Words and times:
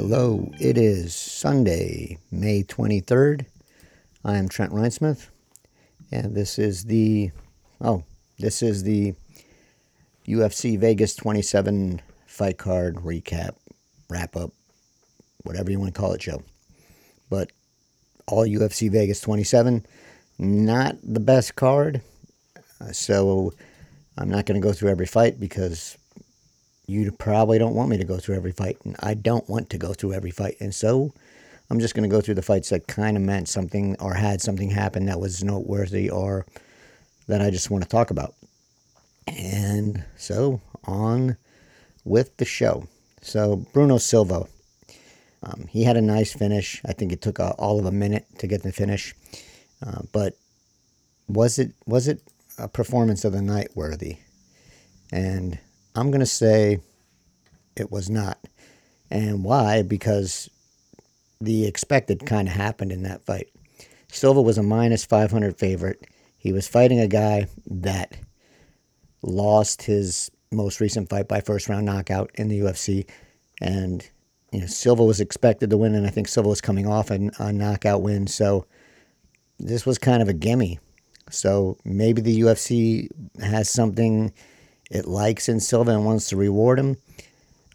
Hello, 0.00 0.48
it 0.60 0.78
is 0.78 1.12
Sunday, 1.12 2.18
May 2.30 2.62
23rd. 2.62 3.46
I 4.24 4.36
am 4.36 4.48
Trent 4.48 4.70
Reinsmith, 4.70 5.26
and 6.12 6.36
this 6.36 6.56
is 6.56 6.84
the, 6.84 7.32
oh, 7.80 8.04
this 8.38 8.62
is 8.62 8.84
the 8.84 9.14
UFC 10.24 10.78
Vegas 10.78 11.16
27 11.16 12.00
fight 12.26 12.58
card 12.58 12.94
recap, 12.98 13.56
wrap 14.08 14.36
up, 14.36 14.52
whatever 15.42 15.68
you 15.68 15.80
want 15.80 15.92
to 15.92 16.00
call 16.00 16.12
it, 16.12 16.22
show. 16.22 16.44
But 17.28 17.50
all 18.28 18.46
UFC 18.46 18.88
Vegas 18.92 19.20
27, 19.20 19.84
not 20.38 20.94
the 21.02 21.18
best 21.18 21.56
card. 21.56 22.02
So 22.92 23.52
I'm 24.16 24.30
not 24.30 24.46
going 24.46 24.62
to 24.62 24.64
go 24.64 24.72
through 24.72 24.90
every 24.90 25.06
fight 25.06 25.40
because 25.40 25.98
you 26.88 27.12
probably 27.12 27.58
don't 27.58 27.74
want 27.74 27.90
me 27.90 27.98
to 27.98 28.04
go 28.04 28.16
through 28.16 28.36
every 28.36 28.50
fight, 28.50 28.78
and 28.84 28.96
I 29.00 29.12
don't 29.12 29.48
want 29.48 29.68
to 29.70 29.78
go 29.78 29.92
through 29.92 30.14
every 30.14 30.30
fight. 30.30 30.56
And 30.58 30.74
so 30.74 31.12
I'm 31.70 31.80
just 31.80 31.94
going 31.94 32.08
to 32.08 32.14
go 32.14 32.22
through 32.22 32.34
the 32.34 32.42
fights 32.42 32.70
that 32.70 32.86
kind 32.86 33.14
of 33.16 33.22
meant 33.22 33.48
something 33.48 33.94
or 34.00 34.14
had 34.14 34.40
something 34.40 34.70
happen 34.70 35.04
that 35.04 35.20
was 35.20 35.44
noteworthy 35.44 36.08
or 36.08 36.46
that 37.26 37.42
I 37.42 37.50
just 37.50 37.70
want 37.70 37.84
to 37.84 37.90
talk 37.90 38.10
about. 38.10 38.34
And 39.26 40.02
so 40.16 40.62
on 40.84 41.36
with 42.06 42.34
the 42.38 42.46
show. 42.46 42.88
So 43.20 43.66
Bruno 43.74 43.98
Silva, 43.98 44.46
um, 45.42 45.66
he 45.68 45.84
had 45.84 45.98
a 45.98 46.00
nice 46.00 46.32
finish. 46.32 46.80
I 46.86 46.94
think 46.94 47.12
it 47.12 47.20
took 47.20 47.38
a, 47.38 47.50
all 47.52 47.78
of 47.78 47.84
a 47.84 47.92
minute 47.92 48.24
to 48.38 48.46
get 48.46 48.62
the 48.62 48.72
finish, 48.72 49.14
uh, 49.86 50.00
but 50.10 50.36
was 51.28 51.58
it 51.58 51.72
was 51.84 52.08
it 52.08 52.22
a 52.56 52.66
performance 52.66 53.26
of 53.26 53.32
the 53.34 53.42
night 53.42 53.68
worthy? 53.74 54.16
And 55.12 55.58
I'm 55.94 56.10
going 56.10 56.20
to 56.20 56.26
say 56.26 56.80
it 57.76 57.90
was 57.90 58.08
not. 58.10 58.38
And 59.10 59.44
why? 59.44 59.82
Because 59.82 60.50
the 61.40 61.66
expected 61.66 62.26
kind 62.26 62.48
of 62.48 62.54
happened 62.54 62.92
in 62.92 63.02
that 63.04 63.24
fight. 63.24 63.48
Silva 64.10 64.42
was 64.42 64.58
a 64.58 64.62
minus 64.62 65.04
500 65.04 65.58
favorite. 65.58 66.06
He 66.38 66.52
was 66.52 66.68
fighting 66.68 66.98
a 66.98 67.08
guy 67.08 67.46
that 67.66 68.16
lost 69.22 69.82
his 69.82 70.30
most 70.50 70.80
recent 70.80 71.10
fight 71.10 71.28
by 71.28 71.40
first 71.40 71.68
round 71.68 71.86
knockout 71.86 72.30
in 72.34 72.48
the 72.48 72.60
UFC. 72.60 73.08
And, 73.60 74.08
you 74.52 74.60
know, 74.60 74.66
Silva 74.66 75.04
was 75.04 75.20
expected 75.20 75.70
to 75.70 75.76
win, 75.76 75.94
and 75.94 76.06
I 76.06 76.10
think 76.10 76.28
Silva 76.28 76.48
was 76.48 76.60
coming 76.60 76.86
off 76.86 77.10
a, 77.10 77.30
a 77.38 77.52
knockout 77.52 78.02
win. 78.02 78.26
So 78.26 78.66
this 79.58 79.84
was 79.84 79.98
kind 79.98 80.22
of 80.22 80.28
a 80.28 80.32
gimme. 80.32 80.78
So 81.30 81.76
maybe 81.84 82.22
the 82.22 82.40
UFC 82.40 83.08
has 83.40 83.68
something 83.68 84.32
it 84.90 85.06
likes 85.06 85.48
in 85.48 85.60
Silva 85.60 85.92
and 85.92 86.04
wants 86.04 86.28
to 86.28 86.36
reward 86.36 86.78
him. 86.78 86.96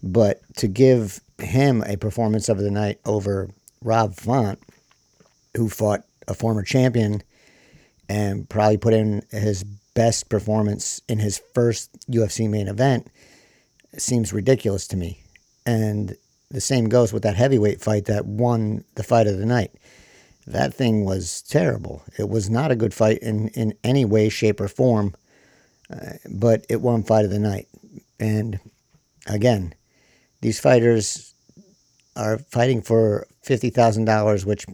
But 0.02 0.40
to 0.56 0.68
give 0.68 1.20
him 1.38 1.82
a 1.86 1.96
performance 1.96 2.48
of 2.48 2.58
the 2.58 2.70
night 2.70 3.00
over 3.04 3.50
Rob 3.82 4.14
Font, 4.14 4.58
who 5.56 5.68
fought 5.68 6.04
a 6.28 6.34
former 6.34 6.62
champion 6.62 7.22
and 8.08 8.48
probably 8.48 8.76
put 8.76 8.92
in 8.92 9.22
his 9.30 9.64
best 9.94 10.28
performance 10.28 11.00
in 11.08 11.18
his 11.18 11.40
first 11.54 11.90
UFC 12.08 12.48
main 12.48 12.68
event, 12.68 13.08
seems 13.96 14.32
ridiculous 14.32 14.86
to 14.88 14.96
me. 14.96 15.20
And 15.64 16.16
the 16.50 16.60
same 16.60 16.88
goes 16.88 17.12
with 17.12 17.22
that 17.22 17.36
heavyweight 17.36 17.80
fight 17.80 18.06
that 18.06 18.26
won 18.26 18.84
the 18.96 19.02
fight 19.02 19.26
of 19.26 19.38
the 19.38 19.46
night. 19.46 19.72
That 20.46 20.74
thing 20.74 21.04
was 21.04 21.42
terrible. 21.42 22.02
It 22.18 22.28
was 22.28 22.50
not 22.50 22.70
a 22.70 22.76
good 22.76 22.92
fight 22.92 23.18
in, 23.18 23.48
in 23.48 23.74
any 23.82 24.04
way, 24.04 24.28
shape, 24.28 24.60
or 24.60 24.68
form, 24.68 25.14
uh, 25.90 26.14
but 26.30 26.64
it 26.68 26.80
won 26.80 27.02
fight 27.02 27.24
of 27.24 27.30
the 27.30 27.38
night. 27.38 27.68
And 28.18 28.60
again, 29.26 29.74
these 30.40 30.60
fighters 30.60 31.34
are 32.16 32.38
fighting 32.38 32.82
for 32.82 33.26
$50,000, 33.46 34.44
which, 34.44 34.66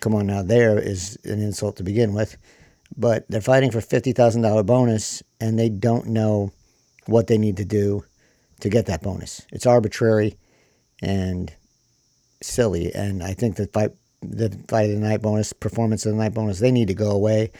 come 0.00 0.14
on 0.14 0.26
now, 0.26 0.42
there 0.42 0.78
is 0.78 1.18
an 1.24 1.40
insult 1.40 1.76
to 1.76 1.82
begin 1.82 2.14
with. 2.14 2.36
But 2.96 3.24
they're 3.28 3.40
fighting 3.40 3.70
for 3.70 3.80
$50,000 3.80 4.66
bonus 4.66 5.22
and 5.40 5.58
they 5.58 5.68
don't 5.68 6.08
know 6.08 6.52
what 7.06 7.26
they 7.26 7.38
need 7.38 7.56
to 7.56 7.64
do 7.64 8.04
to 8.60 8.68
get 8.68 8.86
that 8.86 9.02
bonus. 9.02 9.46
It's 9.50 9.66
arbitrary 9.66 10.36
and 11.00 11.52
silly. 12.42 12.94
And 12.94 13.22
I 13.22 13.34
think 13.34 13.56
the 13.56 13.66
fight, 13.66 13.92
the 14.20 14.50
fight 14.68 14.90
of 14.90 15.00
the 15.00 15.08
night 15.08 15.22
bonus, 15.22 15.52
performance 15.52 16.06
of 16.06 16.12
the 16.12 16.18
night 16.18 16.34
bonus, 16.34 16.60
they 16.60 16.70
need 16.70 16.88
to 16.88 16.94
go 16.94 17.10
away 17.10 17.50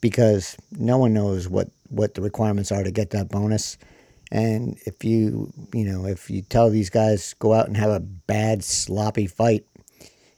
because 0.00 0.56
no 0.70 0.98
one 0.98 1.14
knows 1.14 1.48
what, 1.48 1.68
what 1.88 2.14
the 2.14 2.22
requirements 2.22 2.72
are 2.72 2.82
to 2.82 2.90
get 2.90 3.10
that 3.10 3.28
bonus. 3.28 3.78
And 4.30 4.78
if 4.86 5.04
you, 5.04 5.52
you 5.72 5.84
know, 5.84 6.06
if 6.06 6.30
you 6.30 6.42
tell 6.42 6.70
these 6.70 6.90
guys 6.90 7.34
go 7.34 7.52
out 7.52 7.66
and 7.66 7.76
have 7.76 7.90
a 7.90 8.00
bad 8.00 8.64
sloppy 8.64 9.26
fight 9.26 9.64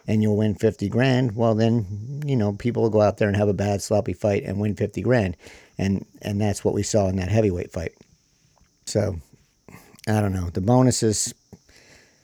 and 0.07 0.23
you'll 0.23 0.37
win 0.37 0.55
50 0.55 0.89
grand, 0.89 1.35
well 1.35 1.55
then, 1.55 2.23
you 2.27 2.37
know, 2.37 2.53
people 2.53 2.83
will 2.83 2.91
go 2.91 3.01
out 3.01 3.19
there 3.19 3.29
and 3.29 3.37
have 3.37 3.49
a 3.49 3.55
bad 3.55 3.83
sloppy 3.83 4.13
fight 4.13 4.43
and 4.45 4.61
win 4.61 4.75
50 4.75 5.03
grand. 5.03 5.37
And 5.79 6.07
and 6.23 6.41
that's 6.41 6.65
what 6.65 6.75
we 6.75 6.83
saw 6.83 7.09
in 7.09 7.17
that 7.17 7.29
heavyweight 7.29 7.73
fight. 7.73 7.93
So, 8.87 9.17
I 10.09 10.21
don't 10.21 10.33
know. 10.33 10.51
The 10.51 10.61
bonuses 10.61 11.35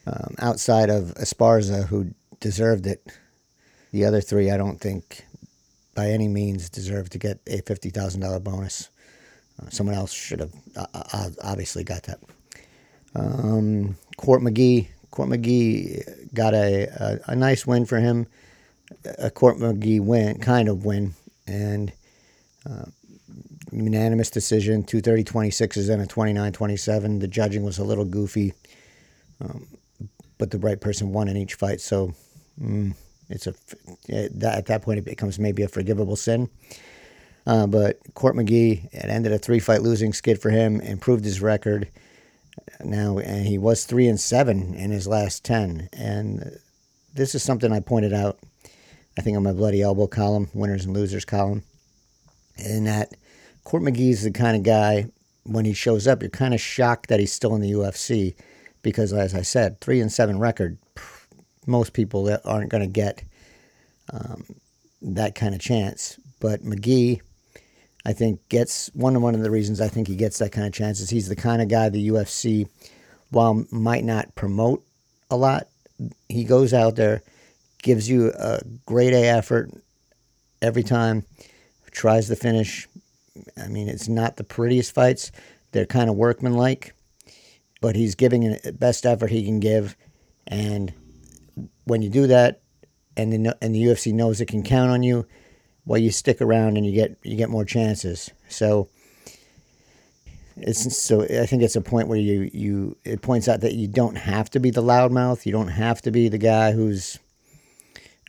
um, 0.07 0.35
outside 0.39 0.91
of 0.91 1.15
Esparza 1.15 1.87
who 1.87 2.13
deserved 2.41 2.87
it, 2.87 3.07
the 3.93 4.05
other 4.05 4.21
three 4.21 4.51
I 4.51 4.57
don't 4.57 4.81
think 4.81 5.25
by 5.95 6.09
any 6.09 6.29
means 6.29 6.71
deserve 6.71 7.11
to 7.11 7.19
get 7.19 7.41
a 7.47 7.61
$50,000 7.61 8.43
bonus. 8.43 8.89
Uh, 9.61 9.69
someone 9.71 9.95
else 9.95 10.13
should 10.13 10.41
have 10.41 10.53
uh, 10.77 10.87
uh, 10.95 11.31
obviously 11.43 11.85
got 11.85 12.05
that. 12.05 12.21
Um, 13.15 13.97
Court 14.17 14.41
McGee. 14.43 14.89
Court 15.11 15.29
McGee 15.29 16.33
got 16.33 16.55
a, 16.55 16.85
a, 16.85 17.33
a, 17.33 17.37
nice 17.37 17.67
win 17.67 17.85
for 17.85 17.99
him. 17.99 18.27
A 19.19 19.31
Court 19.31 19.59
McGee 19.59 20.01
win, 20.01 20.39
kind 20.39 20.69
of 20.69 20.87
win, 20.87 21.13
and 21.47 21.93
uh, 22.69 22.87
unanimous 23.71 24.31
decision. 24.31 24.85
230 24.85 25.25
26 25.25 25.77
is 25.77 25.89
in 25.89 26.01
a 26.01 26.07
29 26.07 26.53
27. 26.53 27.19
The 27.19 27.29
judging 27.29 27.63
was 27.63 27.79
a 27.79 27.85
little 27.85 28.05
goofy, 28.07 28.55
um, 29.41 29.67
but 30.39 30.51
the 30.51 30.59
right 30.59 30.81
person 30.81 31.13
won 31.13 31.29
in 31.29 31.37
each 31.37 31.55
fight. 31.55 31.81
So 31.81 32.15
mm, 32.61 32.95
it's 33.29 33.47
a 33.47 33.55
at 34.09 34.67
that 34.67 34.83
point 34.83 34.99
it 34.99 35.05
becomes 35.05 35.39
maybe 35.39 35.63
a 35.63 35.69
forgivable 35.69 36.17
sin. 36.17 36.49
Uh, 37.47 37.67
but 37.67 37.99
Court 38.15 38.37
McGee, 38.37 38.85
it 38.93 39.09
ended 39.09 39.33
a 39.33 39.39
three 39.39 39.59
fight 39.59 39.83
losing 39.83 40.13
skid 40.13 40.41
for 40.41 40.51
him, 40.51 40.81
improved 40.81 41.25
his 41.25 41.41
record 41.41 41.89
now, 42.85 43.19
and 43.19 43.47
he 43.47 43.59
was 43.59 43.85
three 43.85 44.09
and 44.09 44.21
seven 44.21 44.75
in 44.75 44.91
his 44.91 45.07
last 45.07 45.45
10. 45.45 45.89
And 45.93 46.59
this 47.15 47.35
is 47.35 47.43
something 47.43 47.73
I 47.73 47.81
pointed 47.81 48.13
out, 48.13 48.39
I 49.19 49.23
think, 49.23 49.37
on 49.37 49.43
my 49.43 49.53
Bloody 49.53 49.83
Elbow 49.83 50.07
column, 50.07 50.49
winners 50.55 50.85
and 50.85 50.95
losers 50.95 51.25
column, 51.25 51.63
in 52.57 52.85
that 52.85 53.13
Court 53.65 53.83
McGee's 53.83 54.23
the 54.23 54.31
kind 54.31 54.57
of 54.57 54.63
guy, 54.63 55.07
when 55.45 55.65
he 55.65 55.73
shows 55.73 56.07
up, 56.07 56.23
you're 56.23 56.31
kind 56.31 56.55
of 56.55 56.61
shocked 56.61 57.09
that 57.09 57.21
he's 57.21 57.33
still 57.33 57.55
in 57.55 57.61
the 57.61 57.73
UFC 57.73 58.35
because, 58.83 59.13
as 59.13 59.35
I 59.35 59.43
said, 59.43 59.81
three 59.81 60.01
and 60.01 60.13
seven 60.13 60.39
record, 60.39 60.79
most 61.67 61.93
people 61.93 62.37
aren't 62.45 62.71
going 62.71 62.83
to 62.83 62.89
get 62.89 63.23
um, 64.13 64.45
that 65.01 65.35
kind 65.35 65.55
of 65.55 65.61
chance. 65.61 66.19
But 66.41 66.63
McGee, 66.63 67.21
I 68.05 68.13
think 68.13 68.49
gets 68.49 68.91
one 68.95 69.15
of 69.17 69.23
one 69.23 69.35
of 69.35 69.43
the 69.43 69.51
reasons 69.51 69.81
I 69.81 69.89
think 69.89 70.09
he 70.09 70.17
gets 70.17 70.39
that 70.39 70.53
kind 70.53 70.67
of 70.67 70.73
chance 70.73 71.01
is 71.01 71.11
He's 71.11 71.29
the 71.29 71.37
kind 71.37 71.63
of 71.63 71.69
guy 71.69 71.89
the 71.89 72.09
UFC, 72.09 72.69
while 73.31 73.65
might 73.71 74.05
not 74.05 74.35
promote 74.35 74.85
a 75.31 75.37
lot, 75.37 75.69
he 76.29 76.45
goes 76.45 76.75
out 76.75 76.97
there, 76.97 77.23
gives 77.83 78.09
you 78.09 78.33
a 78.39 78.61
great 78.87 79.13
A 79.15 79.29
effort 79.29 79.71
every 80.61 80.83
time, 80.83 81.25
tries 81.91 82.29
to 82.29 82.37
finish. 82.37 82.89
I 83.57 83.69
mean, 83.69 83.89
it's 83.89 84.09
not 84.09 84.37
the 84.37 84.45
prettiest 84.45 84.95
fights. 84.95 85.33
They're 85.73 85.87
kind 85.87 86.11
of 86.11 86.17
workmanlike, 86.17 86.95
but 87.81 87.97
he's 87.97 88.15
giving 88.15 88.43
the 88.43 88.73
best 88.73 89.07
effort 89.07 89.31
he 89.31 89.45
can 89.45 89.61
give. 89.61 89.97
And 90.47 90.93
when 91.85 92.03
you 92.03 92.11
do 92.11 92.27
that, 92.27 92.61
and 93.17 93.33
the 93.33 93.57
and 93.61 93.75
the 93.75 93.83
UFC 93.83 94.13
knows 94.13 94.41
it 94.41 94.47
can 94.47 94.63
count 94.63 94.91
on 94.91 95.03
you, 95.03 95.27
well, 95.85 95.99
you 95.99 96.11
stick 96.11 96.41
around 96.41 96.77
and 96.77 96.87
you 96.87 96.93
get 96.93 97.17
you 97.23 97.37
get 97.37 97.51
more 97.51 97.65
chances. 97.65 98.31
So 98.49 98.89
it's 100.57 100.97
so 100.97 101.23
I 101.23 101.47
think 101.47 101.63
it's 101.63 101.77
a 101.77 101.81
point 101.81 102.09
where 102.09 102.19
you 102.19 102.51
you 102.53 102.97
it 103.05 103.23
points 103.23 103.49
out 103.49 103.61
that 103.61 103.75
you 103.75 103.89
don't 103.89 104.17
have 104.17 104.51
to 104.51 104.61
be 104.61 104.71
the 104.71 104.83
loudmouth. 104.83 105.47
You 105.47 105.53
don't 105.53 105.69
have 105.69 106.03
to 106.03 106.11
be 106.11 106.29
the 106.29 106.39
guy 106.39 106.73
who's 106.73 107.19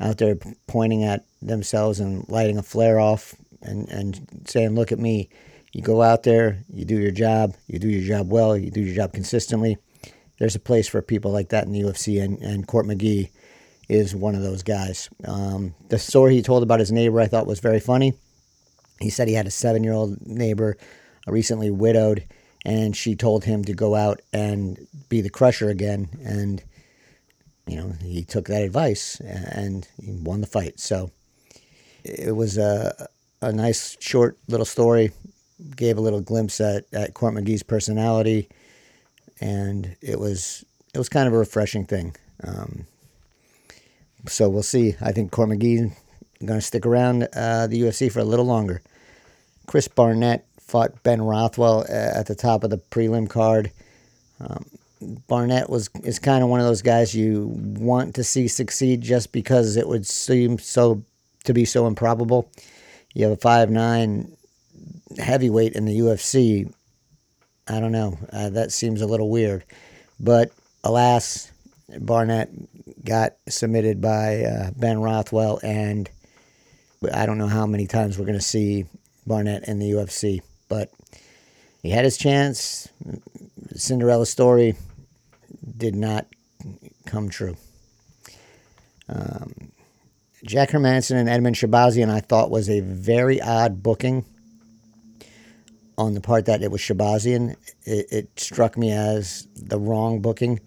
out 0.02 0.18
there 0.18 0.38
pointing 0.68 1.04
at 1.04 1.26
themselves 1.42 2.00
and 2.00 2.28
lighting 2.28 2.58
a 2.58 2.64
flare 2.64 3.00
off 3.00 3.36
and 3.62 3.88
and 3.90 4.44
saying, 4.46 4.76
"Look 4.76 4.92
at 4.92 5.00
me." 5.00 5.30
You 5.76 5.82
go 5.82 6.04
out 6.04 6.22
there, 6.22 6.64
you 6.72 6.86
do 6.86 7.00
your 7.00 7.10
job, 7.10 7.56
you 7.66 7.80
do 7.80 7.90
your 7.90 8.08
job 8.08 8.30
well, 8.30 8.56
you 8.56 8.70
do 8.70 8.82
your 8.82 8.94
job 8.96 9.12
consistently. 9.12 9.80
There's 10.38 10.56
a 10.56 10.60
place 10.60 10.88
for 10.88 11.02
people 11.02 11.32
like 11.32 11.50
that 11.50 11.66
in 11.66 11.72
the 11.72 11.82
UFC, 11.82 12.24
and, 12.24 12.38
and 12.44 12.68
Court 12.68 12.86
McGee 12.86 13.32
is 13.94 14.16
one 14.16 14.36
of 14.36 14.42
those 14.42 14.64
guys. 14.64 15.10
Um, 15.26 15.76
the 15.90 16.00
story 16.00 16.36
he 16.36 16.42
told 16.42 16.64
about 16.64 16.80
his 16.80 16.92
neighbor 16.92 17.22
I 17.22 17.28
thought 17.28 17.48
was 17.48 17.60
very 17.60 17.80
funny. 17.80 18.14
He 19.00 19.10
said 19.10 19.28
he 19.28 19.34
had 19.34 19.48
a 19.48 19.52
seven 19.52 19.84
year 19.84 19.94
old 19.94 20.26
neighbor, 20.26 20.78
recently 21.28 21.70
widowed, 21.72 22.24
and 22.66 22.96
she 22.96 23.16
told 23.16 23.44
him 23.44 23.64
to 23.66 23.74
go 23.74 23.96
out 23.96 24.22
and 24.32 24.88
be 25.10 25.22
the 25.22 25.30
crusher 25.30 25.70
again. 25.70 26.10
And 26.24 26.64
you 27.68 27.78
know, 27.78 27.94
he 28.02 28.24
took 28.24 28.48
that 28.48 28.62
advice 28.62 29.20
and 29.22 29.88
he 30.02 30.12
won 30.12 30.42
the 30.42 30.48
fight. 30.48 30.80
So 30.80 31.12
it 32.04 32.36
was 32.36 32.58
a, 32.58 33.08
a 33.42 33.52
nice, 33.52 33.98
short 34.00 34.38
little 34.48 34.66
story. 34.66 35.12
Gave 35.76 35.98
a 35.98 36.02
little 36.02 36.20
glimpse 36.22 36.60
at, 36.60 36.86
at 36.92 37.14
Court 37.14 37.36
McGee's 37.36 37.64
personality, 37.64 38.50
and 39.40 39.96
it 40.02 40.20
was 40.20 40.66
it 40.94 40.98
was 40.98 41.08
kind 41.08 41.28
of 41.28 41.34
a 41.34 41.38
refreshing 41.38 41.86
thing. 41.86 42.16
Um, 42.44 42.86
so 44.28 44.50
we'll 44.50 44.64
see. 44.64 44.96
I 45.02 45.12
think 45.12 45.32
Court 45.32 45.50
McGee 45.50 45.96
going 46.46 46.60
to 46.60 46.66
stick 46.66 46.86
around 46.86 47.28
uh, 47.36 47.68
the 47.68 47.82
UFC 47.82 48.12
for 48.12 48.20
a 48.20 48.26
little 48.26 48.46
longer. 48.46 48.82
Chris 49.68 49.88
Barnett 49.88 50.46
fought 50.60 51.04
Ben 51.04 51.22
Rothwell 51.22 51.86
at 51.90 52.28
the 52.28 52.36
top 52.36 52.64
of 52.64 52.70
the 52.70 52.78
prelim 52.78 53.30
card. 53.30 53.72
Um, 54.40 54.66
Barnett 55.28 55.70
was 55.70 55.90
is 56.04 56.20
kind 56.20 56.44
of 56.44 56.50
one 56.50 56.60
of 56.60 56.66
those 56.66 56.82
guys 56.82 57.14
you 57.14 57.52
want 57.54 58.16
to 58.16 58.24
see 58.24 58.48
succeed 58.48 59.02
just 59.02 59.32
because 59.32 59.76
it 59.76 59.88
would 59.88 60.06
seem 60.06 60.58
so 60.58 61.04
to 61.44 61.54
be 61.54 61.66
so 61.66 61.88
improbable. 61.88 62.50
You 63.14 63.26
have 63.26 63.34
a 63.34 63.42
five 63.42 63.70
nine 63.70 64.36
heavyweight 65.18 65.74
in 65.74 65.86
the 65.86 66.00
UFC. 66.00 66.72
I 67.68 67.80
don't 67.80 67.92
know. 67.92 68.18
Uh, 68.32 68.50
that 68.50 68.72
seems 68.72 69.02
a 69.02 69.08
little 69.08 69.30
weird, 69.30 69.64
but 70.20 70.52
alas, 70.84 71.52
Barnett 72.00 72.50
got 73.04 73.34
submitted 73.48 74.02
by 74.02 74.44
uh, 74.44 74.72
Ben 74.76 75.00
Rothwell, 75.02 75.60
and 75.64 76.10
I 77.14 77.26
don't 77.26 77.38
know 77.38 77.48
how 77.48 77.66
many 77.66 77.88
times 77.88 78.18
we're 78.18 78.26
going 78.26 78.38
to 78.38 78.44
see 78.44 78.86
Barnett 79.26 79.68
in 79.68 79.80
the 79.80 79.92
UFC, 79.92 80.42
but 80.70 80.90
he 81.82 81.90
had 81.90 82.06
his 82.06 82.18
chance. 82.18 82.88
Cinderella 83.76 84.26
story 84.26 84.76
did 85.78 85.96
not 85.96 86.28
come 87.06 87.30
true. 87.30 87.56
Um, 89.10 89.72
Jack 90.46 90.70
Hermansson 90.70 91.16
and 91.16 91.30
Edmen 91.30 91.54
Shahbazyan, 91.54 92.10
I 92.10 92.20
thought 92.20 92.52
was 92.52 92.70
a 92.70 92.82
very 92.82 93.42
odd 93.42 93.82
booking 93.82 94.26
on 95.98 96.14
the 96.14 96.22
part 96.22 96.46
that 96.46 96.62
it 96.62 96.72
was 96.72 96.82
Shahbazyan. 96.82 97.56
It, 97.84 98.08
it 98.12 98.40
struck 98.40 98.78
me 98.78 98.92
as 98.92 99.48
the 99.56 99.80
wrong 99.80 100.22
booking. 100.22 100.60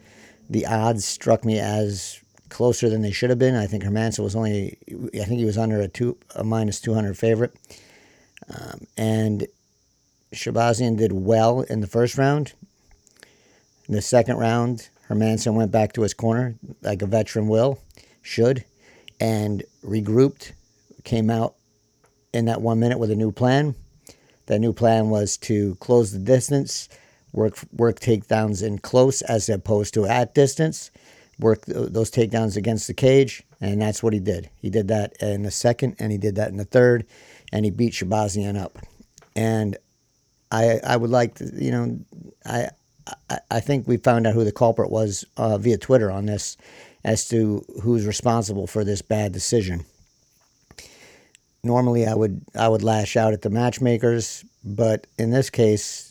The 0.48 0.66
odds 0.66 1.04
struck 1.04 1.44
me 1.44 1.58
as 1.58 2.20
closer 2.48 2.88
than 2.88 3.02
they 3.02 3.10
should 3.10 3.30
have 3.30 3.38
been. 3.38 3.54
I 3.54 3.66
think 3.66 3.82
Hermansson 3.82 4.20
was 4.20 4.36
only, 4.36 4.78
I 5.14 5.24
think 5.24 5.38
he 5.38 5.44
was 5.44 5.58
under 5.58 5.80
a 5.80 5.88
two 5.88 6.16
a 6.34 6.44
minus 6.44 6.80
200 6.80 7.16
favorite. 7.16 7.54
Um, 8.48 8.86
and 8.96 9.46
Shahbazyan 10.32 10.96
did 10.96 11.12
well 11.12 11.62
in 11.62 11.80
the 11.80 11.86
first 11.86 12.16
round. 12.16 12.52
In 13.88 13.94
the 13.94 14.02
second 14.02 14.36
round, 14.36 14.88
Hermansson 15.08 15.54
went 15.54 15.70
back 15.70 15.92
to 15.94 16.02
his 16.02 16.14
corner 16.14 16.56
like 16.82 17.02
a 17.02 17.06
veteran 17.06 17.48
will, 17.48 17.78
should, 18.22 18.64
and 19.20 19.62
regrouped, 19.84 20.52
came 21.04 21.30
out 21.30 21.54
in 22.32 22.46
that 22.46 22.60
one 22.60 22.80
minute 22.80 22.98
with 22.98 23.10
a 23.10 23.16
new 23.16 23.32
plan. 23.32 23.74
That 24.46 24.60
new 24.60 24.72
plan 24.72 25.10
was 25.10 25.36
to 25.38 25.76
close 25.76 26.12
the 26.12 26.18
distance, 26.18 26.88
work 27.36 27.58
work 27.72 28.00
takedowns 28.00 28.66
in 28.66 28.78
close 28.78 29.22
as 29.22 29.48
opposed 29.48 29.94
to 29.94 30.06
at 30.06 30.34
distance, 30.34 30.90
work 31.38 31.64
those 31.66 32.10
takedowns 32.10 32.56
against 32.56 32.88
the 32.88 32.94
cage, 32.94 33.44
and 33.60 33.80
that's 33.80 34.02
what 34.02 34.12
he 34.12 34.18
did. 34.18 34.50
He 34.60 34.70
did 34.70 34.88
that 34.88 35.12
in 35.20 35.42
the 35.42 35.50
second, 35.52 35.96
and 36.00 36.10
he 36.10 36.18
did 36.18 36.34
that 36.36 36.48
in 36.48 36.56
the 36.56 36.64
third, 36.64 37.06
and 37.52 37.64
he 37.64 37.70
beat 37.70 37.92
Shahbazyan 37.92 38.60
up. 38.60 38.78
And 39.36 39.76
I 40.50 40.80
I 40.82 40.96
would 40.96 41.10
like 41.10 41.36
to, 41.36 41.50
you 41.54 41.70
know, 41.70 41.98
I 42.44 42.70
I, 43.50 43.60
think 43.60 43.86
we 43.86 43.98
found 43.98 44.26
out 44.26 44.34
who 44.34 44.44
the 44.44 44.52
culprit 44.52 44.90
was 44.90 45.24
uh, 45.36 45.58
via 45.58 45.78
Twitter 45.78 46.10
on 46.10 46.26
this, 46.26 46.56
as 47.04 47.28
to 47.28 47.64
who's 47.82 48.04
responsible 48.04 48.66
for 48.66 48.82
this 48.82 49.00
bad 49.02 49.32
decision. 49.32 49.84
Normally, 51.62 52.06
I 52.06 52.14
would 52.14 52.42
I 52.54 52.68
would 52.68 52.82
lash 52.82 53.16
out 53.16 53.32
at 53.32 53.42
the 53.42 53.50
matchmakers, 53.50 54.44
but 54.64 55.06
in 55.18 55.30
this 55.30 55.50
case, 55.50 56.05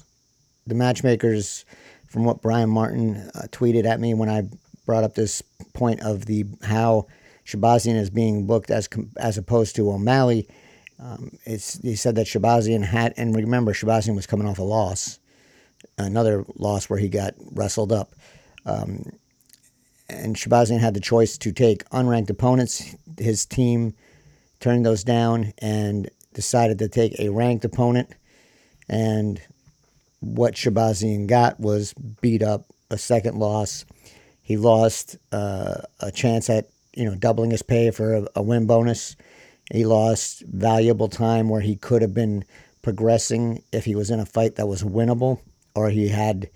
the 0.67 0.75
matchmakers, 0.75 1.65
from 2.07 2.23
what 2.23 2.41
Brian 2.41 2.69
Martin 2.69 3.29
uh, 3.35 3.47
tweeted 3.51 3.85
at 3.85 3.99
me 3.99 4.13
when 4.13 4.29
I 4.29 4.43
brought 4.85 5.03
up 5.03 5.15
this 5.15 5.41
point 5.73 6.01
of 6.01 6.25
the 6.25 6.45
how 6.63 7.07
Shahbazyan 7.45 7.95
is 7.95 8.09
being 8.09 8.47
booked 8.47 8.71
as 8.71 8.87
as 9.17 9.37
opposed 9.37 9.75
to 9.75 9.91
O'Malley. 9.91 10.47
Um, 10.99 11.37
it's 11.45 11.79
he 11.81 11.95
said 11.95 12.15
that 12.15 12.27
Shahbazyan 12.27 12.83
had, 12.83 13.13
and 13.17 13.35
remember 13.35 13.73
Shahbazyan 13.73 14.15
was 14.15 14.27
coming 14.27 14.47
off 14.47 14.59
a 14.59 14.63
loss, 14.63 15.19
another 15.97 16.45
loss 16.55 16.89
where 16.89 16.99
he 16.99 17.09
got 17.09 17.33
wrestled 17.51 17.91
up. 17.91 18.15
Um, 18.65 19.11
and 20.07 20.35
Shahbazyan 20.35 20.79
had 20.79 20.93
the 20.93 20.99
choice 20.99 21.37
to 21.39 21.51
take 21.51 21.87
unranked 21.89 22.29
opponents. 22.29 22.95
His 23.17 23.45
team 23.45 23.93
turned 24.59 24.85
those 24.85 25.03
down 25.03 25.53
and 25.59 26.09
decided 26.33 26.79
to 26.79 26.87
take 26.87 27.19
a 27.19 27.29
ranked 27.29 27.65
opponent. 27.65 28.09
And 28.87 29.41
what 30.25 30.55
Shahbazyan 30.55 31.27
got 31.27 31.59
was 31.59 31.93
beat 32.21 32.43
up, 32.43 32.65
a 32.89 32.97
second 32.97 33.37
loss. 33.37 33.85
He 34.41 34.57
lost 34.57 35.17
uh, 35.31 35.81
a 35.99 36.11
chance 36.11 36.49
at 36.49 36.67
you 36.95 37.05
know 37.05 37.15
doubling 37.15 37.51
his 37.51 37.61
pay 37.63 37.91
for 37.91 38.15
a, 38.15 38.27
a 38.35 38.41
win 38.41 38.67
bonus. 38.67 39.15
He 39.71 39.85
lost 39.85 40.43
valuable 40.47 41.07
time 41.07 41.49
where 41.49 41.61
he 41.61 41.75
could 41.75 42.01
have 42.01 42.13
been 42.13 42.43
progressing 42.81 43.63
if 43.71 43.85
he 43.85 43.95
was 43.95 44.11
in 44.11 44.19
a 44.19 44.25
fight 44.25 44.55
that 44.55 44.67
was 44.67 44.83
winnable 44.83 45.39
or 45.73 45.89
he 45.89 46.07
had 46.07 46.49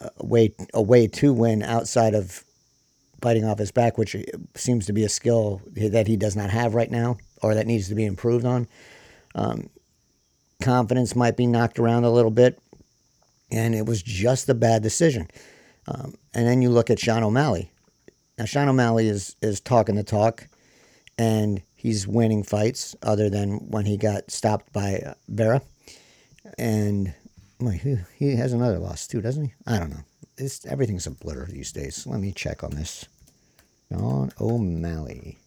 a 0.00 0.26
way 0.26 0.54
a 0.74 0.82
way 0.82 1.06
to 1.06 1.32
win 1.32 1.62
outside 1.62 2.14
of 2.14 2.44
fighting 3.20 3.44
off 3.44 3.58
his 3.58 3.70
back, 3.70 3.96
which 3.96 4.16
seems 4.54 4.86
to 4.86 4.92
be 4.92 5.04
a 5.04 5.08
skill 5.08 5.62
that 5.74 6.08
he 6.08 6.16
does 6.16 6.36
not 6.36 6.50
have 6.50 6.74
right 6.74 6.90
now, 6.90 7.16
or 7.40 7.54
that 7.54 7.66
needs 7.66 7.88
to 7.88 7.94
be 7.94 8.04
improved 8.04 8.44
on. 8.44 8.66
Um, 9.34 9.70
confidence 10.60 11.14
might 11.14 11.36
be 11.36 11.46
knocked 11.46 11.78
around 11.78 12.04
a 12.04 12.10
little 12.10 12.30
bit, 12.30 12.58
and 13.52 13.74
it 13.74 13.86
was 13.86 14.02
just 14.02 14.48
a 14.48 14.54
bad 14.54 14.82
decision. 14.82 15.28
Um, 15.86 16.14
and 16.34 16.46
then 16.46 16.62
you 16.62 16.70
look 16.70 16.90
at 16.90 16.98
Sean 16.98 17.22
O'Malley. 17.22 17.70
Now, 18.38 18.46
Sean 18.46 18.68
O'Malley 18.68 19.08
is 19.08 19.36
is 19.42 19.60
talking 19.60 19.94
the 19.94 20.02
talk, 20.02 20.48
and 21.18 21.62
he's 21.76 22.08
winning 22.08 22.42
fights, 22.42 22.96
other 23.02 23.30
than 23.30 23.70
when 23.70 23.86
he 23.86 23.96
got 23.96 24.30
stopped 24.30 24.72
by 24.72 24.96
uh, 24.96 25.14
Vera, 25.28 25.62
and 26.58 27.14
Wait, 27.62 27.80
he, 27.80 27.96
he 28.18 28.36
has 28.36 28.52
another 28.52 28.78
loss 28.78 29.06
too, 29.06 29.20
doesn't 29.20 29.44
he? 29.44 29.52
I 29.66 29.78
don't 29.78 29.90
know. 29.90 30.04
It's, 30.36 30.66
everything's 30.66 31.06
a 31.06 31.12
blur 31.12 31.46
these 31.46 31.70
days. 31.70 32.06
Let 32.06 32.20
me 32.20 32.32
check 32.32 32.64
on 32.64 32.70
this. 32.70 33.06
Sean 33.88 34.32
O'Malley. 34.40 35.38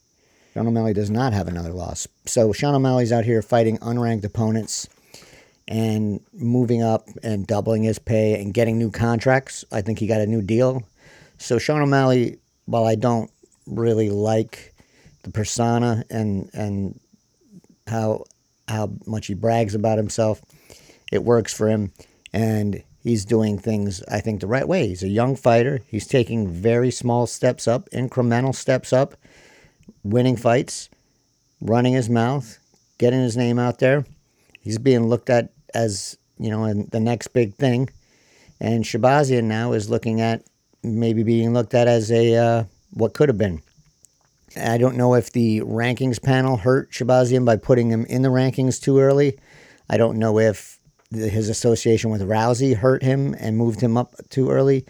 Sean 0.53 0.67
O'Malley 0.67 0.93
does 0.93 1.09
not 1.09 1.33
have 1.33 1.49
another 1.49 1.73
loss. 1.73 2.07
So 2.25 2.53
Sean 2.53 2.73
O'Malley's 2.73 3.11
out 3.11 3.25
here 3.25 3.41
fighting 3.41 3.77
unranked 3.79 4.23
opponents 4.23 4.87
and 5.67 6.19
moving 6.33 6.83
up 6.83 7.07
and 7.23 7.47
doubling 7.47 7.83
his 7.83 7.99
pay 7.99 8.39
and 8.41 8.53
getting 8.53 8.77
new 8.77 8.91
contracts. 8.91 9.65
I 9.71 9.81
think 9.81 9.99
he 9.99 10.07
got 10.07 10.21
a 10.21 10.27
new 10.27 10.41
deal. 10.41 10.83
So 11.37 11.57
Sean 11.57 11.81
O'Malley, 11.81 12.37
while 12.65 12.85
I 12.85 12.95
don't 12.95 13.31
really 13.65 14.09
like 14.09 14.73
the 15.23 15.31
persona 15.31 16.05
and 16.09 16.49
and 16.53 16.99
how 17.87 18.25
how 18.67 18.91
much 19.05 19.27
he 19.27 19.33
brags 19.33 19.75
about 19.75 19.97
himself, 19.97 20.41
it 21.11 21.23
works 21.23 21.53
for 21.53 21.67
him, 21.67 21.91
and 22.33 22.83
he's 23.03 23.25
doing 23.25 23.59
things, 23.59 24.03
I 24.09 24.19
think, 24.19 24.41
the 24.41 24.47
right 24.47 24.67
way. 24.67 24.87
He's 24.87 25.03
a 25.03 25.07
young 25.07 25.35
fighter. 25.35 25.81
He's 25.87 26.07
taking 26.07 26.47
very 26.47 26.89
small 26.91 27.27
steps 27.27 27.67
up, 27.67 27.89
incremental 27.91 28.55
steps 28.55 28.91
up, 28.91 29.15
winning 30.03 30.35
fights, 30.35 30.89
running 31.61 31.93
his 31.93 32.09
mouth, 32.09 32.57
getting 32.97 33.21
his 33.21 33.37
name 33.37 33.59
out 33.59 33.79
there. 33.79 34.05
He's 34.59 34.79
being 34.79 35.07
looked 35.07 35.29
at 35.29 35.51
as, 35.75 36.17
you 36.39 36.49
know, 36.49 36.73
the 36.73 36.99
next 36.99 37.27
big 37.29 37.55
thing. 37.55 37.89
And 38.59 38.83
Shahbazyan 38.83 39.43
now 39.43 39.73
is 39.73 39.89
looking 39.89 40.21
at 40.21 40.43
maybe 40.83 41.23
being 41.23 41.53
looked 41.53 41.73
at 41.73 41.87
as 41.87 42.11
a 42.11 42.35
uh, 42.35 42.63
what 42.91 43.13
could 43.13 43.29
have 43.29 43.37
been. 43.37 43.61
I 44.57 44.77
don't 44.77 44.95
know 44.95 45.15
if 45.15 45.31
the 45.31 45.61
rankings 45.61 46.21
panel 46.21 46.57
hurt 46.57 46.91
Shahbazyan 46.91 47.45
by 47.45 47.57
putting 47.57 47.89
him 47.89 48.05
in 48.05 48.21
the 48.21 48.29
rankings 48.29 48.81
too 48.81 48.99
early. 48.99 49.37
I 49.89 49.97
don't 49.97 50.17
know 50.17 50.39
if 50.39 50.79
his 51.11 51.49
association 51.49 52.09
with 52.09 52.21
Rousey 52.21 52.75
hurt 52.75 53.03
him 53.03 53.35
and 53.39 53.57
moved 53.57 53.81
him 53.81 53.97
up 53.97 54.15
too 54.29 54.49
early. 54.49 54.85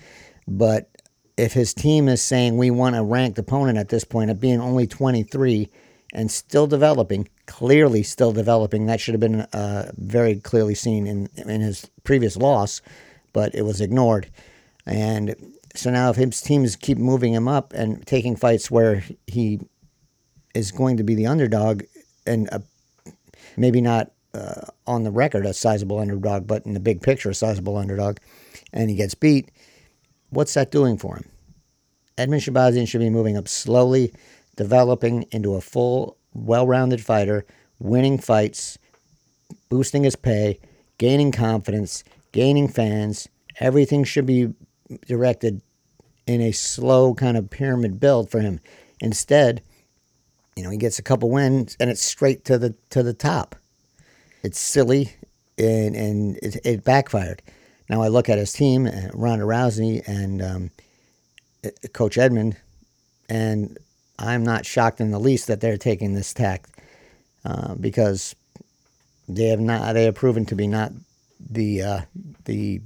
But 0.47 0.89
if 1.37 1.53
his 1.53 1.73
team 1.73 2.07
is 2.07 2.21
saying 2.21 2.57
we 2.57 2.71
want 2.71 2.95
a 2.95 3.03
ranked 3.03 3.39
opponent 3.39 3.77
at 3.77 3.89
this 3.89 4.03
point 4.03 4.29
of 4.29 4.39
being 4.39 4.61
only 4.61 4.87
23 4.87 5.69
and 6.13 6.31
still 6.31 6.67
developing, 6.67 7.27
clearly 7.45 8.03
still 8.03 8.31
developing, 8.31 8.85
that 8.85 8.99
should 8.99 9.13
have 9.13 9.21
been 9.21 9.41
uh, 9.41 9.91
very 9.97 10.35
clearly 10.35 10.75
seen 10.75 11.07
in, 11.07 11.29
in 11.35 11.61
his 11.61 11.89
previous 12.03 12.37
loss, 12.37 12.81
but 13.33 13.53
it 13.53 13.63
was 13.63 13.81
ignored. 13.81 14.29
And 14.85 15.35
so 15.75 15.89
now 15.91 16.09
if 16.09 16.15
his 16.15 16.41
teams 16.41 16.75
keep 16.75 16.97
moving 16.97 17.33
him 17.33 17.47
up 17.47 17.73
and 17.73 18.05
taking 18.05 18.35
fights 18.35 18.71
where 18.71 19.03
he 19.27 19.59
is 20.53 20.71
going 20.71 20.97
to 20.97 21.03
be 21.03 21.15
the 21.15 21.27
underdog 21.27 21.83
and 22.25 22.49
uh, 22.51 22.59
maybe 23.57 23.81
not 23.81 24.11
uh, 24.33 24.61
on 24.87 25.03
the 25.03 25.11
record 25.11 25.45
a 25.45 25.53
sizable 25.53 25.99
underdog, 25.99 26.47
but 26.47 26.65
in 26.65 26.73
the 26.73 26.79
big 26.79 27.01
picture 27.01 27.29
a 27.29 27.35
sizable 27.35 27.77
underdog, 27.77 28.17
and 28.73 28.89
he 28.89 28.95
gets 28.95 29.15
beat, 29.15 29.49
what's 30.29 30.53
that 30.53 30.71
doing 30.71 30.97
for 30.97 31.15
him? 31.15 31.29
Edmen 32.17 32.39
Shahbazyan 32.39 32.87
should 32.87 32.99
be 32.99 33.09
moving 33.09 33.37
up 33.37 33.47
slowly, 33.47 34.13
developing 34.55 35.23
into 35.31 35.55
a 35.55 35.61
full, 35.61 36.17
well 36.35 36.67
rounded 36.67 37.01
fighter, 37.01 37.45
winning 37.79 38.19
fights, 38.19 38.77
boosting 39.69 40.03
his 40.03 40.15
pay, 40.15 40.59
gaining 40.97 41.31
confidence, 41.31 42.03
gaining 42.31 42.67
fans. 42.67 43.27
Everything 43.59 44.03
should 44.03 44.25
be 44.25 44.53
directed 45.07 45.61
in 46.27 46.41
a 46.41 46.51
slow 46.51 47.13
kind 47.13 47.37
of 47.37 47.49
pyramid 47.49 47.99
build 47.99 48.29
for 48.29 48.39
him. 48.39 48.59
Instead, 48.99 49.61
you 50.55 50.63
know, 50.63 50.69
he 50.69 50.77
gets 50.77 50.99
a 50.99 51.03
couple 51.03 51.29
wins 51.29 51.75
and 51.79 51.89
it's 51.89 52.01
straight 52.01 52.45
to 52.45 52.57
the 52.57 52.75
to 52.89 53.03
the 53.03 53.13
top. 53.13 53.55
It's 54.43 54.59
silly 54.59 55.13
and 55.57 55.95
and 55.95 56.37
it, 56.37 56.57
it 56.65 56.83
backfired. 56.83 57.41
Now 57.89 58.01
I 58.01 58.07
look 58.07 58.29
at 58.29 58.37
his 58.37 58.51
team, 58.51 58.87
uh, 58.87 59.09
Ronda 59.13 59.45
Rousey 59.45 60.05
and 60.07 60.41
um, 60.41 60.71
uh, 61.63 61.69
Coach 61.93 62.17
Edmond, 62.17 62.57
and 63.29 63.77
I'm 64.17 64.43
not 64.43 64.65
shocked 64.65 65.01
in 65.01 65.11
the 65.11 65.19
least 65.19 65.47
that 65.47 65.61
they're 65.61 65.77
taking 65.77 66.13
this 66.13 66.33
tack 66.33 66.67
uh, 67.43 67.75
because 67.75 68.35
they 69.27 69.47
have 69.47 69.59
not 69.59 69.93
they 69.93 70.05
have 70.05 70.15
proven 70.15 70.45
to 70.47 70.55
be 70.55 70.67
not 70.67 70.91
the 71.39 71.81
uh, 71.81 72.01
the 72.45 72.81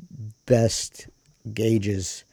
best 0.45 1.07
gauges 1.53 2.23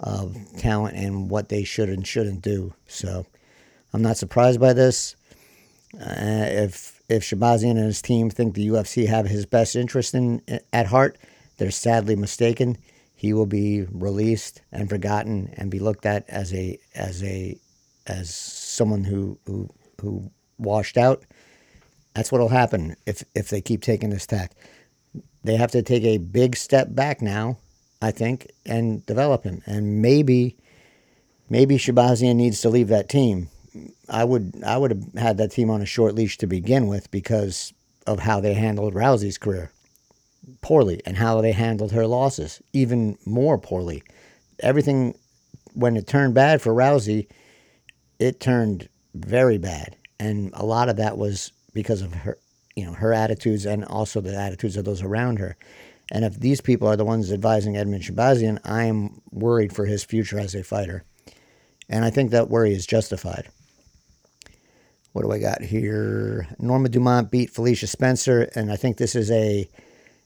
of 0.00 0.36
talent 0.56 0.96
and 0.96 1.30
what 1.30 1.48
they 1.48 1.64
should 1.64 1.88
and 1.88 2.06
shouldn't 2.06 2.42
do. 2.42 2.72
So 2.86 3.26
I'm 3.92 4.02
not 4.02 4.16
surprised 4.16 4.60
by 4.60 4.72
this. 4.72 5.16
Uh, 5.94 6.46
if 6.46 7.02
if 7.08 7.24
Shahbazyan 7.24 7.72
and 7.72 7.80
his 7.80 8.00
team 8.00 8.30
think 8.30 8.54
the 8.54 8.68
UFC 8.68 9.06
have 9.06 9.26
his 9.26 9.44
best 9.46 9.76
interest 9.76 10.14
in 10.14 10.40
at 10.72 10.86
heart, 10.86 11.18
they're 11.58 11.70
sadly 11.70 12.16
mistaken. 12.16 12.78
He 13.14 13.32
will 13.32 13.46
be 13.46 13.82
released 13.90 14.62
and 14.72 14.88
forgotten 14.88 15.52
and 15.56 15.70
be 15.70 15.78
looked 15.78 16.06
at 16.06 16.28
as 16.28 16.54
a 16.54 16.78
as 16.94 17.22
a 17.22 17.58
as 18.10 18.34
someone 18.34 19.04
who 19.04 19.38
who 19.46 19.70
who 20.00 20.30
washed 20.58 20.96
out. 20.96 21.24
That's 22.14 22.32
what'll 22.32 22.48
happen 22.48 22.96
if 23.06 23.22
if 23.34 23.48
they 23.48 23.60
keep 23.60 23.82
taking 23.82 24.10
this 24.10 24.26
tack. 24.26 24.52
They 25.44 25.56
have 25.56 25.70
to 25.72 25.82
take 25.82 26.04
a 26.04 26.18
big 26.18 26.56
step 26.56 26.94
back 26.94 27.22
now, 27.22 27.58
I 28.02 28.10
think, 28.10 28.50
and 28.66 29.04
develop 29.06 29.44
him. 29.44 29.62
And 29.66 30.02
maybe 30.02 30.56
maybe 31.48 31.76
Shahbazyan 31.76 32.36
needs 32.36 32.60
to 32.62 32.68
leave 32.68 32.88
that 32.88 33.08
team 33.08 33.48
I 34.08 34.24
would 34.24 34.62
I 34.66 34.76
would 34.76 34.90
have 34.90 35.14
had 35.14 35.38
that 35.38 35.52
team 35.52 35.70
on 35.70 35.82
a 35.82 35.86
short 35.86 36.14
leash 36.14 36.38
to 36.38 36.46
begin 36.46 36.86
with 36.86 37.10
because 37.10 37.72
of 38.06 38.20
how 38.20 38.40
they 38.40 38.54
handled 38.54 38.94
Rousey's 38.94 39.38
career 39.38 39.70
poorly 40.62 41.00
and 41.06 41.16
how 41.16 41.40
they 41.40 41.52
handled 41.52 41.92
her 41.92 42.06
losses 42.06 42.60
even 42.72 43.16
more 43.24 43.58
poorly. 43.58 44.02
Everything 44.60 45.14
when 45.74 45.96
it 45.96 46.06
turned 46.06 46.34
bad 46.34 46.60
for 46.60 46.74
Rousey, 46.74 47.28
it 48.20 48.38
turned 48.38 48.88
very 49.14 49.58
bad, 49.58 49.96
and 50.20 50.52
a 50.54 50.64
lot 50.64 50.88
of 50.88 50.96
that 50.96 51.18
was 51.18 51.50
because 51.72 52.02
of 52.02 52.12
her, 52.14 52.38
you 52.76 52.84
know, 52.84 52.92
her 52.92 53.12
attitudes 53.12 53.66
and 53.66 53.84
also 53.84 54.20
the 54.20 54.36
attitudes 54.36 54.76
of 54.76 54.84
those 54.84 55.02
around 55.02 55.38
her. 55.38 55.56
And 56.12 56.24
if 56.24 56.38
these 56.38 56.60
people 56.60 56.86
are 56.86 56.96
the 56.96 57.04
ones 57.04 57.32
advising 57.32 57.74
Edmen 57.74 58.02
Shahbazyan, 58.02 58.58
I 58.64 58.84
am 58.84 59.22
worried 59.30 59.74
for 59.74 59.86
his 59.86 60.04
future 60.04 60.38
as 60.38 60.54
a 60.54 60.62
fighter. 60.62 61.04
And 61.88 62.04
I 62.04 62.10
think 62.10 62.30
that 62.30 62.50
worry 62.50 62.72
is 62.72 62.86
justified. 62.86 63.48
What 65.12 65.22
do 65.22 65.32
I 65.32 65.38
got 65.38 65.62
here? 65.62 66.46
Norma 66.58 66.88
Dumont 66.88 67.30
beat 67.30 67.50
Felicia 67.50 67.86
Spencer, 67.86 68.48
and 68.54 68.70
I 68.70 68.76
think 68.76 68.96
this 68.96 69.16
is 69.16 69.30
a 69.30 69.68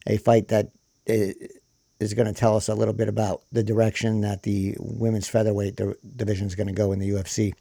a 0.06 0.18
fight 0.18 0.48
that 0.48 0.70
is 1.06 2.14
going 2.14 2.26
to 2.26 2.34
tell 2.34 2.56
us 2.56 2.68
a 2.68 2.74
little 2.74 2.92
bit 2.92 3.08
about 3.08 3.42
the 3.52 3.62
direction 3.62 4.20
that 4.22 4.42
the 4.42 4.76
women's 4.78 5.28
featherweight 5.28 5.80
division 6.16 6.46
is 6.46 6.54
going 6.54 6.66
to 6.66 6.72
go 6.72 6.92
in 6.92 6.98
the 6.98 7.10
UFC. 7.10 7.54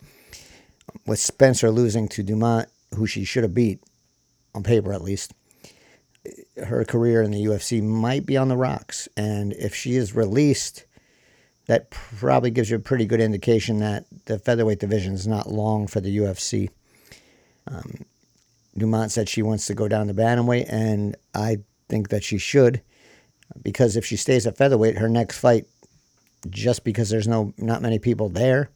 With 1.05 1.19
Spencer 1.19 1.69
losing 1.69 2.07
to 2.09 2.23
Dumont, 2.23 2.69
who 2.95 3.07
she 3.07 3.25
should 3.25 3.43
have 3.43 3.53
beat 3.53 3.81
on 4.53 4.63
paper 4.63 4.93
at 4.93 5.01
least, 5.01 5.33
her 6.63 6.85
career 6.85 7.21
in 7.21 7.31
the 7.31 7.45
UFC 7.45 7.81
might 7.81 8.25
be 8.25 8.37
on 8.37 8.47
the 8.47 8.57
rocks. 8.57 9.07
And 9.17 9.53
if 9.53 9.75
she 9.75 9.95
is 9.95 10.15
released, 10.15 10.85
that 11.65 11.89
probably 11.89 12.51
gives 12.51 12.69
you 12.69 12.77
a 12.77 12.81
pretty 12.81 13.05
good 13.05 13.21
indication 13.21 13.79
that 13.79 14.05
the 14.25 14.39
featherweight 14.39 14.79
division 14.79 15.13
is 15.13 15.27
not 15.27 15.51
long 15.51 15.87
for 15.87 16.01
the 16.01 16.17
UFC. 16.17 16.69
Um, 17.67 18.05
Dumont 18.77 19.11
said 19.11 19.29
she 19.29 19.41
wants 19.41 19.67
to 19.67 19.73
go 19.73 19.87
down 19.87 20.07
to 20.07 20.13
bantamweight, 20.13 20.65
and 20.69 21.15
I 21.33 21.59
think 21.89 22.09
that 22.09 22.23
she 22.23 22.37
should, 22.37 22.81
because 23.61 23.95
if 23.95 24.05
she 24.05 24.17
stays 24.17 24.47
at 24.47 24.57
featherweight, 24.57 24.97
her 24.97 25.09
next 25.09 25.39
fight, 25.39 25.67
just 26.49 26.83
because 26.83 27.09
there's 27.09 27.27
no 27.27 27.53
not 27.57 27.81
many 27.81 27.99
people 27.99 28.29
there, 28.29 28.69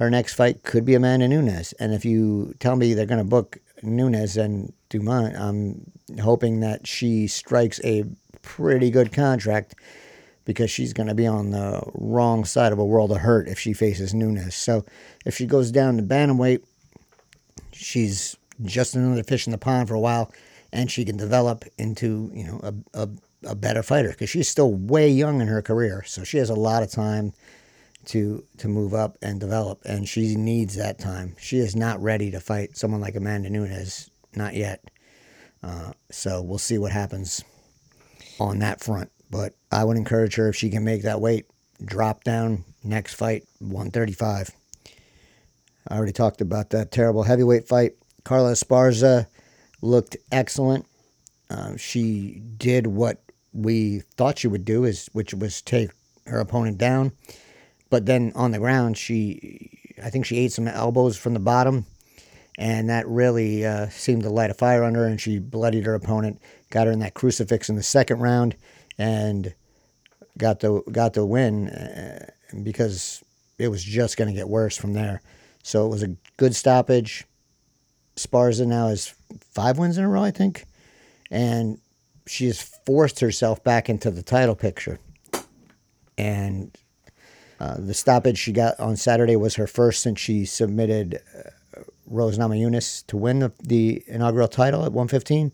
her 0.00 0.10
next 0.10 0.34
fight 0.34 0.62
could 0.62 0.86
be 0.86 0.94
Amanda 0.94 1.28
Nunes. 1.28 1.74
And 1.74 1.92
if 1.92 2.06
you 2.06 2.54
tell 2.58 2.74
me 2.74 2.94
they're 2.94 3.04
going 3.04 3.18
to 3.18 3.24
book 3.24 3.58
Nunes 3.82 4.38
and 4.38 4.72
Dumont, 4.88 5.36
I'm 5.36 5.92
hoping 6.20 6.60
that 6.60 6.86
she 6.86 7.26
strikes 7.26 7.80
a 7.84 8.04
pretty 8.40 8.90
good 8.90 9.12
contract 9.12 9.74
because 10.46 10.70
she's 10.70 10.94
going 10.94 11.08
to 11.08 11.14
be 11.14 11.26
on 11.26 11.50
the 11.50 11.82
wrong 11.92 12.46
side 12.46 12.72
of 12.72 12.78
a 12.78 12.84
world 12.84 13.12
of 13.12 13.18
hurt 13.18 13.46
if 13.46 13.60
she 13.60 13.74
faces 13.74 14.14
Nunes. 14.14 14.54
So 14.54 14.86
if 15.26 15.36
she 15.36 15.44
goes 15.44 15.70
down 15.70 15.98
to 15.98 16.02
bantamweight, 16.02 16.64
she's 17.72 18.38
just 18.62 18.96
another 18.96 19.22
fish 19.22 19.46
in 19.46 19.50
the 19.50 19.58
pond 19.58 19.88
for 19.88 19.94
a 19.94 20.00
while, 20.00 20.32
and 20.72 20.90
she 20.90 21.04
can 21.04 21.18
develop 21.18 21.66
into 21.76 22.30
you 22.32 22.44
know 22.44 22.60
a, 22.62 23.02
a, 23.02 23.08
a 23.48 23.54
better 23.54 23.82
fighter 23.82 24.08
because 24.08 24.30
she's 24.30 24.48
still 24.48 24.72
way 24.72 25.10
young 25.10 25.42
in 25.42 25.48
her 25.48 25.60
career, 25.60 26.02
so 26.06 26.24
she 26.24 26.38
has 26.38 26.48
a 26.48 26.54
lot 26.54 26.82
of 26.82 26.90
time 26.90 27.34
to 28.06 28.44
to 28.58 28.68
move 28.68 28.94
up 28.94 29.16
and 29.22 29.40
develop, 29.40 29.82
and 29.84 30.08
she 30.08 30.34
needs 30.34 30.76
that 30.76 30.98
time. 30.98 31.36
She 31.38 31.58
is 31.58 31.76
not 31.76 32.02
ready 32.02 32.30
to 32.30 32.40
fight 32.40 32.76
someone 32.76 33.00
like 33.00 33.14
Amanda 33.14 33.50
Nunes, 33.50 34.10
not 34.34 34.54
yet. 34.54 34.90
Uh, 35.62 35.92
so 36.10 36.42
we'll 36.42 36.58
see 36.58 36.78
what 36.78 36.92
happens 36.92 37.44
on 38.38 38.58
that 38.60 38.82
front. 38.82 39.10
But 39.30 39.54
I 39.70 39.84
would 39.84 39.96
encourage 39.96 40.34
her 40.36 40.48
if 40.48 40.56
she 40.56 40.70
can 40.70 40.84
make 40.84 41.02
that 41.02 41.20
weight, 41.20 41.46
drop 41.84 42.24
down 42.24 42.64
next 42.82 43.14
fight 43.14 43.44
135. 43.58 44.50
I 45.88 45.96
already 45.96 46.12
talked 46.12 46.40
about 46.40 46.70
that 46.70 46.90
terrible 46.90 47.22
heavyweight 47.22 47.68
fight. 47.68 47.94
Carla 48.24 48.52
Esparza 48.52 49.26
looked 49.82 50.16
excellent. 50.32 50.86
Uh, 51.48 51.76
she 51.76 52.42
did 52.56 52.86
what 52.86 53.22
we 53.52 54.00
thought 54.16 54.38
she 54.38 54.48
would 54.48 54.64
do, 54.64 54.84
is 54.84 55.08
which 55.12 55.34
was 55.34 55.62
take 55.62 55.90
her 56.26 56.38
opponent 56.38 56.78
down. 56.78 57.12
But 57.90 58.06
then 58.06 58.32
on 58.34 58.52
the 58.52 58.58
ground, 58.58 58.96
she, 58.96 59.70
I 60.02 60.10
think 60.10 60.24
she 60.24 60.38
ate 60.38 60.52
some 60.52 60.68
elbows 60.68 61.16
from 61.16 61.34
the 61.34 61.40
bottom, 61.40 61.86
and 62.56 62.88
that 62.88 63.06
really 63.08 63.66
uh, 63.66 63.88
seemed 63.88 64.22
to 64.22 64.30
light 64.30 64.50
a 64.50 64.54
fire 64.54 64.84
under 64.84 65.00
her. 65.00 65.06
And 65.06 65.20
she 65.20 65.38
bloodied 65.38 65.86
her 65.86 65.94
opponent, 65.94 66.40
got 66.70 66.86
her 66.86 66.92
in 66.92 67.00
that 67.00 67.14
crucifix 67.14 67.68
in 67.68 67.76
the 67.76 67.82
second 67.82 68.20
round, 68.20 68.56
and 68.96 69.54
got 70.38 70.60
the 70.60 70.82
got 70.90 71.14
the 71.14 71.26
win 71.26 71.68
uh, 71.68 72.30
because 72.62 73.22
it 73.58 73.68
was 73.68 73.84
just 73.84 74.16
going 74.16 74.28
to 74.28 74.34
get 74.34 74.48
worse 74.48 74.76
from 74.76 74.94
there. 74.94 75.20
So 75.62 75.84
it 75.84 75.90
was 75.90 76.02
a 76.02 76.16
good 76.36 76.56
stoppage. 76.56 77.24
Sparza 78.16 78.66
now 78.66 78.88
has 78.88 79.14
five 79.50 79.78
wins 79.78 79.98
in 79.98 80.04
a 80.04 80.08
row, 80.08 80.22
I 80.22 80.30
think. 80.30 80.64
And 81.30 81.78
she 82.26 82.46
has 82.46 82.60
forced 82.86 83.20
herself 83.20 83.62
back 83.62 83.88
into 83.88 84.10
the 84.10 84.22
title 84.22 84.54
picture. 84.54 84.98
And 86.16 86.76
uh, 87.60 87.76
the 87.78 87.94
stoppage 87.94 88.38
she 88.38 88.52
got 88.52 88.80
on 88.80 88.96
Saturday 88.96 89.36
was 89.36 89.56
her 89.56 89.66
first 89.66 90.02
since 90.02 90.18
she 90.18 90.46
submitted 90.46 91.20
uh, 91.36 91.82
Rose 92.06 92.38
Namajunas 92.38 93.06
to 93.06 93.16
win 93.18 93.40
the, 93.40 93.52
the 93.62 94.02
inaugural 94.06 94.48
title 94.48 94.80
at 94.84 94.92
115. 94.92 95.52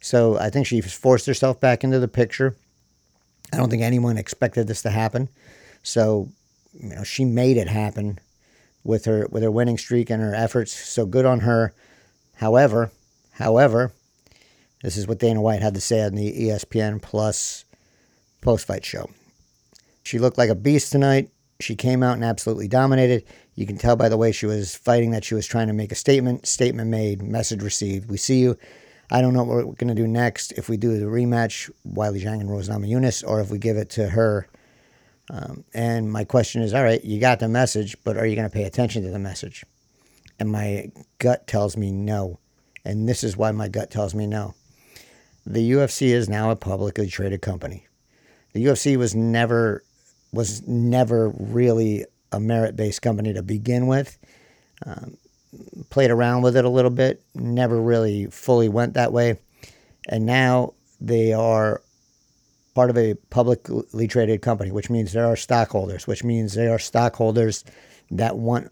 So 0.00 0.36
I 0.38 0.50
think 0.50 0.66
she 0.66 0.80
forced 0.80 1.26
herself 1.26 1.60
back 1.60 1.84
into 1.84 2.00
the 2.00 2.08
picture. 2.08 2.56
I 3.52 3.58
don't 3.58 3.70
think 3.70 3.82
anyone 3.82 4.18
expected 4.18 4.66
this 4.66 4.82
to 4.82 4.90
happen. 4.90 5.28
So, 5.84 6.28
you 6.74 6.88
know, 6.90 7.04
she 7.04 7.24
made 7.24 7.56
it 7.56 7.68
happen 7.68 8.18
with 8.82 9.04
her 9.04 9.26
with 9.30 9.42
her 9.42 9.50
winning 9.50 9.78
streak 9.78 10.10
and 10.10 10.20
her 10.20 10.34
efforts. 10.34 10.72
So 10.72 11.06
good 11.06 11.24
on 11.24 11.40
her. 11.40 11.72
However, 12.34 12.90
however, 13.32 13.92
this 14.82 14.96
is 14.96 15.06
what 15.06 15.20
Dana 15.20 15.40
White 15.40 15.62
had 15.62 15.74
to 15.74 15.80
say 15.80 16.02
on 16.02 16.16
the 16.16 16.32
ESPN 16.32 17.00
Plus 17.00 17.64
post 18.40 18.66
fight 18.66 18.84
show. 18.84 19.10
She 20.02 20.18
looked 20.18 20.38
like 20.38 20.50
a 20.50 20.54
beast 20.54 20.92
tonight. 20.92 21.30
She 21.60 21.74
came 21.74 22.02
out 22.02 22.14
and 22.14 22.24
absolutely 22.24 22.68
dominated. 22.68 23.24
You 23.54 23.66
can 23.66 23.78
tell 23.78 23.96
by 23.96 24.08
the 24.08 24.16
way 24.16 24.32
she 24.32 24.46
was 24.46 24.74
fighting 24.74 25.10
that 25.12 25.24
she 25.24 25.34
was 25.34 25.46
trying 25.46 25.68
to 25.68 25.72
make 25.72 25.92
a 25.92 25.96
statement. 25.96 26.46
Statement 26.46 26.90
made, 26.90 27.22
message 27.22 27.62
received. 27.62 28.10
We 28.10 28.18
see 28.18 28.40
you. 28.40 28.58
I 29.10 29.20
don't 29.20 29.34
know 29.34 29.44
what 29.44 29.66
we're 29.66 29.74
going 29.74 29.88
to 29.88 29.94
do 29.94 30.06
next. 30.06 30.52
If 30.52 30.68
we 30.68 30.76
do 30.76 30.98
the 30.98 31.06
rematch, 31.06 31.70
Weili 31.88 32.22
Zhang 32.22 32.40
and 32.40 32.50
Rose 32.50 32.68
Namajunas, 32.68 33.26
or 33.26 33.40
if 33.40 33.50
we 33.50 33.58
give 33.58 33.76
it 33.76 33.88
to 33.90 34.08
her 34.08 34.48
um, 35.30 35.64
and 35.74 36.10
my 36.10 36.24
question 36.24 36.62
is 36.62 36.72
all 36.72 36.84
right, 36.84 37.04
you 37.04 37.20
got 37.20 37.40
the 37.40 37.48
message, 37.48 37.96
but 38.04 38.16
are 38.16 38.26
you 38.26 38.36
going 38.36 38.48
to 38.48 38.54
pay 38.54 38.64
attention 38.64 39.02
to 39.02 39.10
the 39.10 39.18
message? 39.18 39.64
And 40.38 40.50
my 40.50 40.90
gut 41.18 41.46
tells 41.46 41.76
me 41.76 41.90
no. 41.90 42.38
And 42.84 43.08
this 43.08 43.24
is 43.24 43.36
why 43.36 43.50
my 43.50 43.68
gut 43.68 43.90
tells 43.90 44.14
me 44.14 44.26
no. 44.26 44.54
The 45.44 45.72
UFC 45.72 46.08
is 46.08 46.28
now 46.28 46.50
a 46.50 46.56
publicly 46.56 47.08
traded 47.08 47.42
company. 47.42 47.86
The 48.52 48.64
UFC 48.64 48.96
was 48.96 49.14
never 49.14 49.82
was 50.32 50.66
never 50.66 51.30
really 51.30 52.04
a 52.32 52.40
merit 52.40 52.76
based 52.76 53.02
company 53.02 53.32
to 53.32 53.42
begin 53.42 53.86
with. 53.86 54.18
Um, 54.84 55.16
played 55.90 56.10
around 56.10 56.42
with 56.42 56.56
it 56.56 56.64
a 56.64 56.70
little 56.70 56.90
bit, 56.90 57.22
never 57.34 57.80
really 57.80 58.26
fully 58.26 58.68
went 58.68 58.94
that 58.94 59.12
way. 59.12 59.38
And 60.08 60.26
now 60.26 60.74
they 61.00 61.32
are 61.32 61.82
part 62.74 62.90
of 62.90 62.98
a 62.98 63.14
publicly 63.30 64.06
traded 64.06 64.42
company, 64.42 64.70
which 64.70 64.90
means 64.90 65.12
there 65.12 65.26
are 65.26 65.36
stockholders, 65.36 66.06
which 66.06 66.22
means 66.22 66.54
there 66.54 66.74
are 66.74 66.78
stockholders 66.78 67.64
that 68.10 68.36
want 68.36 68.70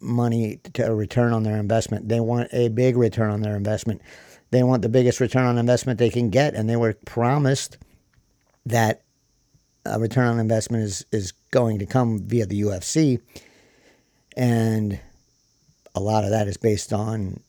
money 0.00 0.60
to 0.74 0.94
return 0.94 1.32
on 1.32 1.42
their 1.42 1.56
investment. 1.56 2.08
They 2.08 2.20
want 2.20 2.48
a 2.52 2.68
big 2.68 2.96
return 2.96 3.30
on 3.30 3.40
their 3.40 3.56
investment. 3.56 4.02
They 4.50 4.62
want 4.62 4.82
the 4.82 4.88
biggest 4.88 5.20
return 5.20 5.46
on 5.46 5.58
investment 5.58 5.98
they 5.98 6.10
can 6.10 6.30
get, 6.30 6.54
and 6.54 6.68
they 6.68 6.76
were 6.76 6.94
promised 7.04 7.78
that 8.66 9.02
a 9.90 9.98
return 9.98 10.26
on 10.26 10.40
investment 10.40 10.84
is 10.84 11.04
is 11.12 11.32
going 11.50 11.78
to 11.78 11.86
come 11.86 12.20
via 12.20 12.46
the 12.46 12.62
UFC, 12.62 13.20
and 14.36 15.00
a 15.94 16.00
lot 16.00 16.24
of 16.24 16.30
that 16.30 16.48
is 16.48 16.56
based 16.56 16.92
on 16.92 17.40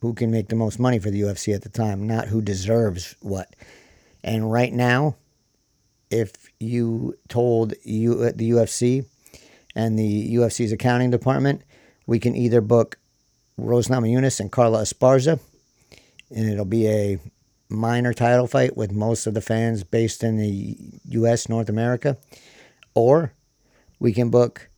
who 0.00 0.14
can 0.14 0.30
make 0.30 0.48
the 0.48 0.56
most 0.56 0.78
money 0.78 0.98
for 0.98 1.10
the 1.10 1.20
UFC 1.22 1.54
at 1.54 1.62
the 1.62 1.68
time, 1.68 2.06
not 2.06 2.28
who 2.28 2.40
deserves 2.40 3.16
what. 3.20 3.54
And 4.22 4.50
right 4.50 4.72
now, 4.72 5.16
if 6.10 6.32
you 6.60 7.14
told 7.28 7.74
you 7.82 8.30
the 8.32 8.50
UFC 8.50 9.04
and 9.74 9.98
the 9.98 10.34
UFC's 10.36 10.72
accounting 10.72 11.10
department, 11.10 11.62
we 12.06 12.18
can 12.18 12.34
either 12.34 12.60
book 12.60 12.98
Rose 13.56 13.88
Namajunas 13.88 14.40
and 14.40 14.50
Carla 14.52 14.82
Esparza, 14.82 15.40
and 16.30 16.48
it'll 16.48 16.64
be 16.64 16.88
a 16.88 17.18
minor 17.68 18.12
title 18.12 18.46
fight 18.46 18.76
with 18.76 18.92
most 18.92 19.26
of 19.26 19.34
the 19.34 19.40
fans 19.40 19.84
based 19.84 20.24
in 20.24 20.36
the 20.36 20.76
U.S. 21.10 21.48
North 21.48 21.68
America, 21.68 22.16
or 22.94 23.32
we 23.98 24.12
can 24.12 24.30
book 24.30 24.68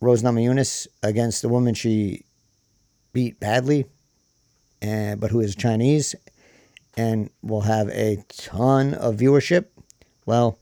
Rose 0.00 0.22
Namajunas 0.22 0.86
against 1.02 1.42
the 1.42 1.48
woman 1.48 1.74
she 1.74 2.24
beat 3.12 3.38
badly, 3.40 3.86
and 4.80 5.20
but 5.20 5.30
who 5.30 5.40
is 5.40 5.54
Chinese, 5.54 6.14
and 6.96 7.30
will 7.42 7.62
have 7.62 7.88
a 7.88 8.24
ton 8.28 8.94
of 8.94 9.16
viewership. 9.16 9.66
Well, 10.26 10.58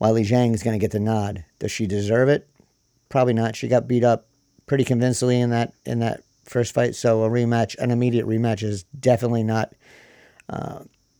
Weili 0.00 0.26
Zhang 0.26 0.54
is 0.54 0.62
going 0.62 0.78
to 0.78 0.82
get 0.82 0.90
the 0.90 1.00
nod. 1.00 1.44
Does 1.58 1.70
she 1.70 1.86
deserve 1.86 2.28
it? 2.28 2.48
Probably 3.08 3.32
not. 3.32 3.56
She 3.56 3.68
got 3.68 3.88
beat 3.88 4.04
up 4.04 4.26
pretty 4.66 4.84
convincingly 4.84 5.40
in 5.40 5.50
that 5.50 5.72
in 5.86 6.00
that 6.00 6.22
first 6.44 6.74
fight, 6.74 6.94
so 6.94 7.22
a 7.24 7.30
rematch, 7.30 7.76
an 7.78 7.90
immediate 7.90 8.26
rematch, 8.26 8.62
is 8.62 8.82
definitely 8.84 9.42
not 9.42 9.72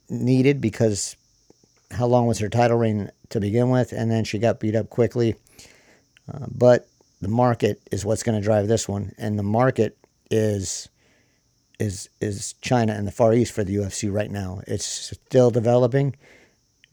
needed 0.08 0.60
because 0.60 1.16
how 1.90 2.06
long 2.06 2.26
was 2.26 2.38
her 2.38 2.48
title 2.48 2.76
reign 2.76 3.10
to 3.30 3.40
begin 3.40 3.70
with? 3.70 3.92
And 3.92 4.10
then 4.10 4.24
she 4.24 4.38
got 4.38 4.60
beat 4.60 4.74
up 4.74 4.90
quickly. 4.90 5.36
Uh, 6.32 6.46
but 6.50 6.88
the 7.20 7.28
market 7.28 7.80
is 7.90 8.04
what's 8.04 8.22
going 8.22 8.38
to 8.38 8.44
drive 8.44 8.68
this 8.68 8.88
one, 8.88 9.12
and 9.18 9.38
the 9.38 9.42
market 9.42 9.96
is 10.30 10.88
is 11.80 12.08
is 12.20 12.54
China 12.60 12.92
and 12.92 13.06
the 13.06 13.12
Far 13.12 13.34
East 13.34 13.52
for 13.52 13.64
the 13.64 13.76
UFC 13.76 14.12
right 14.12 14.30
now. 14.30 14.60
It's 14.66 14.86
still 14.86 15.50
developing. 15.50 16.16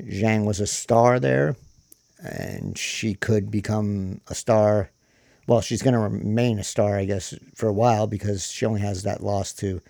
Zhang 0.02 0.46
was 0.46 0.60
a 0.60 0.68
star 0.68 1.20
there, 1.20 1.56
and 2.24 2.78
she 2.78 3.14
could 3.14 3.52
become 3.52 4.22
a 4.28 4.36
star. 4.36 4.90
Well, 5.48 5.62
she's 5.62 5.82
going 5.82 5.94
to 5.94 6.00
remain 6.00 6.60
a 6.60 6.64
star, 6.64 6.98
I 6.98 7.06
guess, 7.06 7.34
for 7.56 7.68
a 7.68 7.74
while 7.74 8.08
because 8.08 8.50
she 8.50 8.66
only 8.66 8.82
has 8.82 9.04
that 9.04 9.24
loss 9.24 9.54
to 9.54 9.82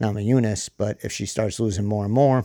Namajunas. 0.00 0.70
But 0.76 0.98
if 1.02 1.12
she 1.12 1.26
starts 1.26 1.60
losing 1.60 1.84
more 1.84 2.04
and 2.04 2.12
more, 2.12 2.44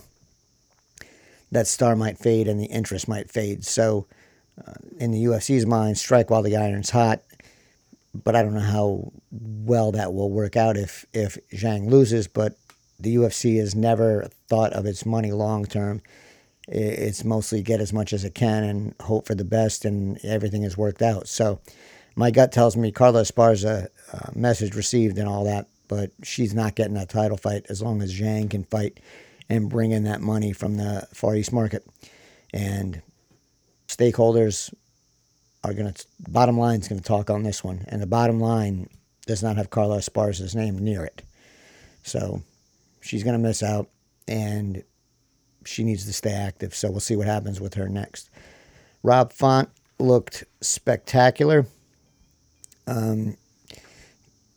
that 1.50 1.66
star 1.66 1.96
might 1.96 2.18
fade 2.18 2.48
and 2.48 2.60
the 2.60 2.66
interest 2.66 3.08
might 3.08 3.30
fade. 3.30 3.64
So, 3.64 4.06
uh, 4.66 4.74
in 4.98 5.10
the 5.10 5.24
UFC's 5.24 5.66
mind, 5.66 5.98
strike 5.98 6.30
while 6.30 6.42
the 6.42 6.56
iron's 6.56 6.90
hot. 6.90 7.22
But 8.12 8.34
I 8.34 8.42
don't 8.42 8.54
know 8.54 8.60
how 8.60 9.12
well 9.30 9.92
that 9.92 10.12
will 10.12 10.30
work 10.30 10.56
out 10.56 10.76
if 10.76 11.06
if 11.12 11.38
Zhang 11.52 11.88
loses. 11.88 12.26
But 12.26 12.56
the 12.98 13.16
UFC 13.16 13.58
has 13.58 13.74
never 13.74 14.28
thought 14.48 14.72
of 14.72 14.86
its 14.86 15.06
money 15.06 15.32
long 15.32 15.64
term. 15.64 16.02
It's 16.68 17.24
mostly 17.24 17.62
get 17.62 17.80
as 17.80 17.92
much 17.92 18.12
as 18.12 18.24
it 18.24 18.34
can 18.34 18.62
and 18.62 18.94
hope 19.00 19.26
for 19.26 19.34
the 19.34 19.44
best, 19.44 19.84
and 19.84 20.18
everything 20.24 20.62
has 20.62 20.76
worked 20.76 21.02
out. 21.02 21.26
So, 21.26 21.60
my 22.14 22.30
gut 22.30 22.52
tells 22.52 22.76
me 22.76 22.92
Carla 22.92 23.22
Esparza, 23.22 23.88
uh, 24.12 24.30
message 24.34 24.74
received 24.74 25.18
and 25.18 25.28
all 25.28 25.44
that, 25.44 25.66
but 25.90 26.12
she's 26.22 26.54
not 26.54 26.76
getting 26.76 26.94
that 26.94 27.08
title 27.08 27.36
fight 27.36 27.66
as 27.68 27.82
long 27.82 28.00
as 28.00 28.14
Zhang 28.14 28.48
can 28.48 28.62
fight 28.62 29.00
and 29.48 29.68
bring 29.68 29.90
in 29.90 30.04
that 30.04 30.20
money 30.20 30.52
from 30.52 30.76
the 30.76 31.08
Far 31.12 31.34
East 31.34 31.52
market. 31.52 31.84
And 32.54 33.02
stakeholders 33.88 34.72
are 35.64 35.74
going 35.74 35.92
to, 35.92 36.06
bottom 36.28 36.56
line 36.56 36.78
is 36.78 36.86
going 36.86 37.00
to 37.00 37.04
talk 37.04 37.28
on 37.28 37.42
this 37.42 37.64
one. 37.64 37.84
And 37.88 38.00
the 38.00 38.06
bottom 38.06 38.38
line 38.38 38.88
does 39.26 39.42
not 39.42 39.56
have 39.56 39.70
Carla 39.70 39.98
Esparza's 39.98 40.54
name 40.54 40.78
near 40.78 41.04
it. 41.04 41.22
So 42.04 42.40
she's 43.00 43.24
going 43.24 43.36
to 43.36 43.42
miss 43.42 43.60
out 43.60 43.88
and 44.28 44.84
she 45.64 45.82
needs 45.82 46.06
to 46.06 46.12
stay 46.12 46.32
active. 46.32 46.72
So 46.72 46.88
we'll 46.88 47.00
see 47.00 47.16
what 47.16 47.26
happens 47.26 47.60
with 47.60 47.74
her 47.74 47.88
next. 47.88 48.30
Rob 49.02 49.32
Font 49.32 49.68
looked 49.98 50.44
spectacular. 50.60 51.66
Um, 52.86 53.36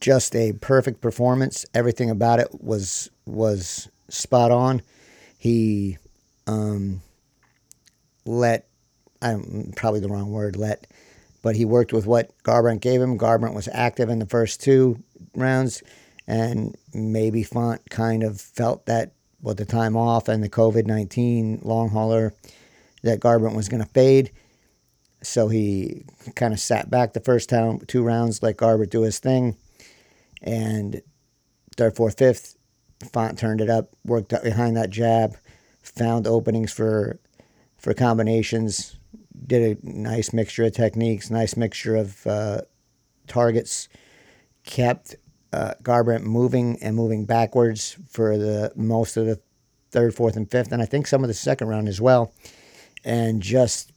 just 0.03 0.35
a 0.35 0.51
perfect 0.51 0.99
performance. 0.99 1.65
Everything 1.73 2.09
about 2.09 2.41
it 2.41 2.49
was 2.61 3.09
was 3.25 3.89
spot 4.09 4.51
on. 4.51 4.81
He 5.37 5.97
um, 6.45 7.01
let 8.25 8.67
I'm 9.21 9.71
probably 9.77 10.01
the 10.01 10.09
wrong 10.09 10.29
word 10.29 10.57
let, 10.57 10.87
but 11.41 11.55
he 11.55 11.63
worked 11.63 11.93
with 11.93 12.05
what 12.05 12.31
Garbrandt 12.43 12.81
gave 12.81 13.01
him. 13.01 13.17
Garbrandt 13.17 13.53
was 13.53 13.69
active 13.71 14.09
in 14.09 14.19
the 14.19 14.25
first 14.25 14.61
two 14.61 15.01
rounds, 15.35 15.81
and 16.27 16.75
maybe 16.93 17.41
Font 17.41 17.89
kind 17.89 18.23
of 18.23 18.41
felt 18.41 18.85
that 18.87 19.13
with 19.41 19.55
the 19.55 19.65
time 19.65 19.95
off 19.95 20.27
and 20.27 20.43
the 20.43 20.49
COVID 20.49 20.85
nineteen 20.85 21.59
long 21.63 21.87
hauler 21.87 22.33
that 23.03 23.21
Garbrandt 23.21 23.55
was 23.55 23.69
going 23.69 23.83
to 23.83 23.89
fade. 23.89 24.31
So 25.21 25.47
he 25.47 26.03
kind 26.35 26.53
of 26.53 26.59
sat 26.59 26.89
back 26.89 27.13
the 27.13 27.21
first 27.21 27.49
two 27.87 28.03
rounds, 28.03 28.43
let 28.43 28.57
Garbrandt 28.57 28.89
do 28.89 29.03
his 29.03 29.19
thing, 29.19 29.55
and 30.43 31.01
third, 31.75 31.95
fourth, 31.95 32.17
fifth, 32.17 32.56
Font 33.12 33.38
turned 33.38 33.62
it 33.62 33.69
up, 33.69 33.89
worked 34.06 34.29
behind 34.43 34.77
that 34.77 34.89
jab, 34.89 35.36
found 35.82 36.27
openings 36.27 36.71
for 36.71 37.19
for 37.77 37.93
combinations, 37.93 38.97
did 39.45 39.77
a 39.77 39.86
nice 39.86 40.32
mixture 40.32 40.63
of 40.63 40.71
techniques, 40.71 41.29
nice 41.29 41.58
mixture 41.58 41.97
of 41.97 42.25
uh, 42.25 42.62
targets, 43.27 43.89
kept 44.63 45.17
uh, 45.51 45.73
Garbrandt 45.84 46.23
moving 46.23 46.82
and 46.82 46.95
moving 46.95 47.25
backwards 47.25 47.97
for 48.10 48.38
the 48.38 48.71
most 48.75 49.17
of 49.17 49.25
the 49.25 49.39
third, 49.91 50.15
fourth, 50.15 50.38
and 50.38 50.49
fifth, 50.49 50.71
and 50.71 50.82
I 50.82 50.86
think 50.86 51.08
some 51.08 51.23
of 51.23 51.27
the 51.27 51.34
second 51.34 51.67
round 51.67 51.88
as 51.88 51.99
well, 51.99 52.34
and 53.03 53.41
just 53.41 53.91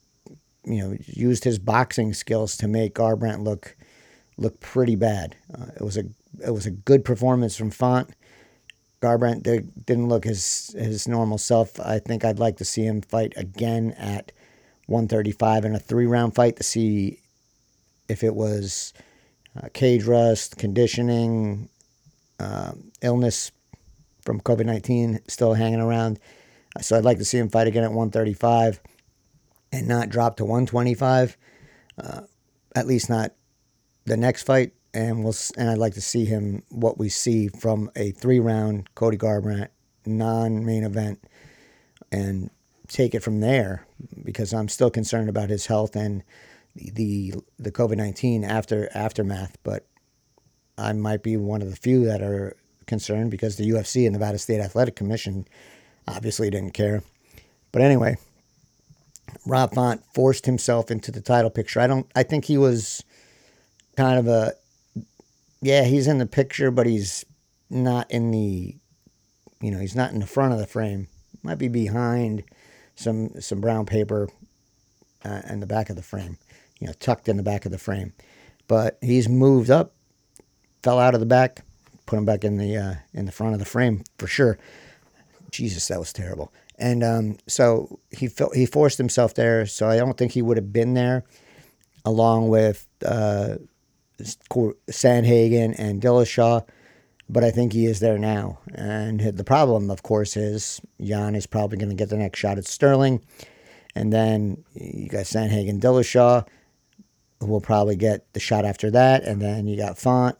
you 0.64 0.82
know 0.82 0.96
used 1.06 1.44
his 1.44 1.58
boxing 1.58 2.12
skills 2.12 2.56
to 2.58 2.68
make 2.68 2.94
Garbrandt 2.94 3.44
look 3.44 3.76
look 4.36 4.60
pretty 4.60 4.96
bad. 4.96 5.36
Uh, 5.52 5.66
it 5.76 5.82
was 5.82 5.96
a 5.96 6.04
it 6.44 6.50
was 6.50 6.66
a 6.66 6.70
good 6.70 7.04
performance 7.04 7.56
from 7.56 7.70
Font. 7.70 8.10
Garbrandt 9.02 9.42
didn't 9.42 10.08
look 10.08 10.24
his 10.24 10.74
his 10.76 11.06
normal 11.06 11.38
self. 11.38 11.78
I 11.78 11.98
think 11.98 12.24
I'd 12.24 12.38
like 12.38 12.56
to 12.58 12.64
see 12.64 12.84
him 12.84 13.02
fight 13.02 13.34
again 13.36 13.92
at 13.92 14.32
135 14.86 15.64
in 15.64 15.74
a 15.74 15.78
three 15.78 16.06
round 16.06 16.34
fight 16.34 16.56
to 16.56 16.62
see 16.62 17.20
if 18.08 18.22
it 18.22 18.34
was 18.34 18.92
uh, 19.56 19.68
cage 19.72 20.04
rust, 20.04 20.56
conditioning, 20.56 21.68
uh, 22.40 22.72
illness 23.02 23.52
from 24.22 24.40
COVID 24.40 24.66
19 24.66 25.20
still 25.28 25.54
hanging 25.54 25.80
around. 25.80 26.18
So 26.80 26.96
I'd 26.96 27.04
like 27.04 27.18
to 27.18 27.24
see 27.24 27.38
him 27.38 27.48
fight 27.48 27.68
again 27.68 27.84
at 27.84 27.90
135 27.90 28.80
and 29.72 29.88
not 29.88 30.08
drop 30.08 30.36
to 30.36 30.44
125. 30.44 31.36
Uh, 31.98 32.22
at 32.74 32.86
least 32.86 33.08
not 33.08 33.32
the 34.04 34.16
next 34.16 34.42
fight 34.42 34.72
and 34.96 35.22
we'll 35.22 35.34
and 35.58 35.68
I'd 35.68 35.76
like 35.76 35.92
to 35.94 36.00
see 36.00 36.24
him 36.24 36.62
what 36.70 36.96
we 36.98 37.10
see 37.10 37.48
from 37.48 37.90
a 37.94 38.12
three 38.12 38.40
round 38.40 38.88
Cody 38.94 39.18
Garbrandt 39.18 39.68
non 40.06 40.64
main 40.64 40.84
event 40.84 41.22
and 42.10 42.50
take 42.88 43.14
it 43.14 43.22
from 43.22 43.40
there 43.40 43.86
because 44.24 44.54
I'm 44.54 44.68
still 44.68 44.90
concerned 44.90 45.28
about 45.28 45.50
his 45.50 45.66
health 45.66 45.96
and 45.96 46.24
the 46.74 47.34
the 47.58 47.70
COVID 47.70 47.98
nineteen 47.98 48.42
after 48.42 48.88
aftermath. 48.94 49.58
But 49.62 49.86
I 50.78 50.94
might 50.94 51.22
be 51.22 51.36
one 51.36 51.60
of 51.60 51.68
the 51.68 51.76
few 51.76 52.06
that 52.06 52.22
are 52.22 52.56
concerned 52.86 53.30
because 53.30 53.56
the 53.56 53.68
UFC 53.68 54.06
and 54.06 54.14
Nevada 54.14 54.38
State 54.38 54.60
Athletic 54.60 54.96
Commission 54.96 55.46
obviously 56.08 56.48
didn't 56.48 56.72
care. 56.72 57.02
But 57.70 57.82
anyway, 57.82 58.16
Rob 59.44 59.74
Font 59.74 60.02
forced 60.14 60.46
himself 60.46 60.90
into 60.90 61.12
the 61.12 61.20
title 61.20 61.50
picture. 61.50 61.80
I 61.80 61.86
don't. 61.86 62.10
I 62.16 62.22
think 62.22 62.46
he 62.46 62.56
was 62.56 63.04
kind 63.94 64.18
of 64.18 64.26
a 64.26 64.54
yeah, 65.60 65.84
he's 65.84 66.06
in 66.06 66.18
the 66.18 66.26
picture, 66.26 66.70
but 66.70 66.86
he's 66.86 67.24
not 67.70 68.10
in 68.10 68.30
the, 68.30 68.76
you 69.60 69.70
know, 69.70 69.78
he's 69.78 69.96
not 69.96 70.12
in 70.12 70.20
the 70.20 70.26
front 70.26 70.52
of 70.52 70.58
the 70.58 70.66
frame. 70.66 71.08
Might 71.42 71.58
be 71.58 71.68
behind 71.68 72.44
some 72.94 73.40
some 73.40 73.60
brown 73.60 73.86
paper 73.86 74.28
uh, 75.24 75.42
in 75.48 75.60
the 75.60 75.66
back 75.66 75.90
of 75.90 75.96
the 75.96 76.02
frame. 76.02 76.38
you 76.80 76.86
know, 76.86 76.92
tucked 76.94 77.28
in 77.28 77.36
the 77.36 77.42
back 77.42 77.64
of 77.64 77.72
the 77.72 77.78
frame. 77.78 78.12
But 78.68 78.98
he's 79.00 79.28
moved 79.28 79.70
up, 79.70 79.94
fell 80.82 80.98
out 80.98 81.14
of 81.14 81.20
the 81.20 81.26
back, 81.26 81.64
put 82.04 82.18
him 82.18 82.24
back 82.24 82.44
in 82.44 82.56
the 82.56 82.76
uh, 82.76 82.94
in 83.14 83.26
the 83.26 83.32
front 83.32 83.54
of 83.54 83.58
the 83.58 83.64
frame 83.64 84.04
for 84.18 84.26
sure. 84.26 84.58
Jesus, 85.50 85.88
that 85.88 85.98
was 85.98 86.12
terrible. 86.12 86.52
And 86.78 87.02
um, 87.02 87.38
so 87.46 88.00
he 88.10 88.28
felt 88.28 88.54
he 88.54 88.66
forced 88.66 88.98
himself 88.98 89.34
there. 89.34 89.66
So 89.66 89.88
I 89.88 89.96
don't 89.96 90.18
think 90.18 90.32
he 90.32 90.42
would 90.42 90.56
have 90.56 90.72
been 90.72 90.94
there, 90.94 91.24
along 92.04 92.48
with 92.48 92.86
uh, 93.04 93.56
Sandhagen 94.18 95.74
and 95.78 96.00
Dillashaw. 96.00 96.66
But 97.28 97.42
I 97.42 97.50
think 97.50 97.72
he 97.72 97.86
is 97.86 97.98
there 98.00 98.18
now. 98.18 98.60
And 98.72 99.20
the 99.20 99.44
problem, 99.44 99.90
of 99.90 100.02
course, 100.02 100.36
is 100.36 100.80
Yan 100.98 101.34
is 101.34 101.46
probably 101.46 101.76
going 101.76 101.88
to 101.88 101.96
get 101.96 102.08
the 102.08 102.16
next 102.16 102.38
shot 102.38 102.58
at 102.58 102.66
Sterling. 102.66 103.24
And 103.96 104.12
then 104.12 104.64
you 104.74 105.08
got 105.08 105.24
Sandhagen, 105.24 105.80
Dillashaw, 105.80 106.46
who 107.40 107.46
will 107.46 107.60
probably 107.60 107.96
get 107.96 108.32
the 108.32 108.40
shot 108.40 108.64
after 108.64 108.90
that. 108.92 109.24
And 109.24 109.42
then 109.42 109.66
you 109.66 109.76
got 109.76 109.98
Font. 109.98 110.36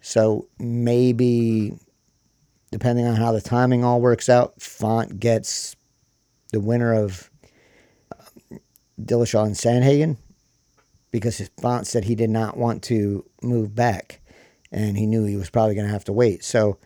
So 0.00 0.46
maybe 0.58 1.72
depending 2.70 3.06
on 3.06 3.16
how 3.16 3.32
the 3.32 3.40
timing 3.40 3.82
all 3.82 4.00
works 4.00 4.28
out, 4.28 4.60
Font 4.60 5.18
gets 5.18 5.74
the 6.52 6.60
winner 6.60 6.94
of 6.94 7.30
um, 8.16 8.60
Dillashaw 9.00 9.44
and 9.44 9.54
Sandhagen 9.56 10.16
because 11.16 11.38
his 11.38 11.48
Font 11.62 11.86
said 11.86 12.04
he 12.04 12.14
did 12.14 12.28
not 12.28 12.58
want 12.58 12.82
to 12.82 13.24
move 13.40 13.74
back 13.74 14.20
and 14.70 14.98
he 14.98 15.06
knew 15.06 15.24
he 15.24 15.34
was 15.36 15.48
probably 15.48 15.74
going 15.74 15.86
to 15.86 15.92
have 15.92 16.04
to 16.04 16.12
wait. 16.12 16.44
So 16.44 16.76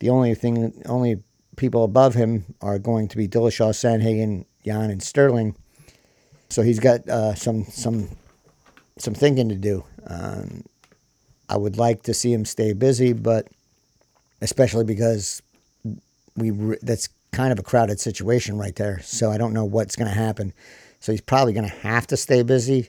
the 0.00 0.10
only 0.10 0.34
thing, 0.34 0.82
only 0.86 1.22
people 1.54 1.84
above 1.84 2.14
him 2.14 2.56
are 2.60 2.80
going 2.80 3.06
to 3.06 3.16
be 3.16 3.28
Dillashaw, 3.28 3.70
Sandhagen, 3.70 4.46
Yan, 4.64 4.90
and 4.90 5.00
Sterling. 5.00 5.54
So 6.48 6.62
he's 6.62 6.80
got 6.80 7.08
uh, 7.08 7.36
some 7.36 7.66
some 7.66 8.08
some 8.98 9.14
thinking 9.14 9.48
to 9.50 9.54
do. 9.54 9.84
Um, 10.08 10.64
I 11.48 11.56
would 11.56 11.76
like 11.76 12.02
to 12.02 12.14
see 12.14 12.32
him 12.32 12.44
stay 12.44 12.72
busy, 12.72 13.12
but 13.12 13.46
especially 14.40 14.84
because 14.84 15.40
we 16.36 16.50
re- 16.50 16.78
that's 16.82 17.10
kind 17.30 17.52
of 17.52 17.60
a 17.60 17.62
crowded 17.62 18.00
situation 18.00 18.58
right 18.58 18.74
there. 18.74 18.98
So 19.04 19.30
I 19.30 19.38
don't 19.38 19.52
know 19.52 19.64
what's 19.64 19.94
going 19.94 20.08
to 20.08 20.18
happen. 20.18 20.52
So 20.98 21.12
he's 21.12 21.20
probably 21.20 21.52
going 21.52 21.68
to 21.68 21.76
have 21.76 22.08
to 22.08 22.16
stay 22.16 22.42
busy. 22.42 22.88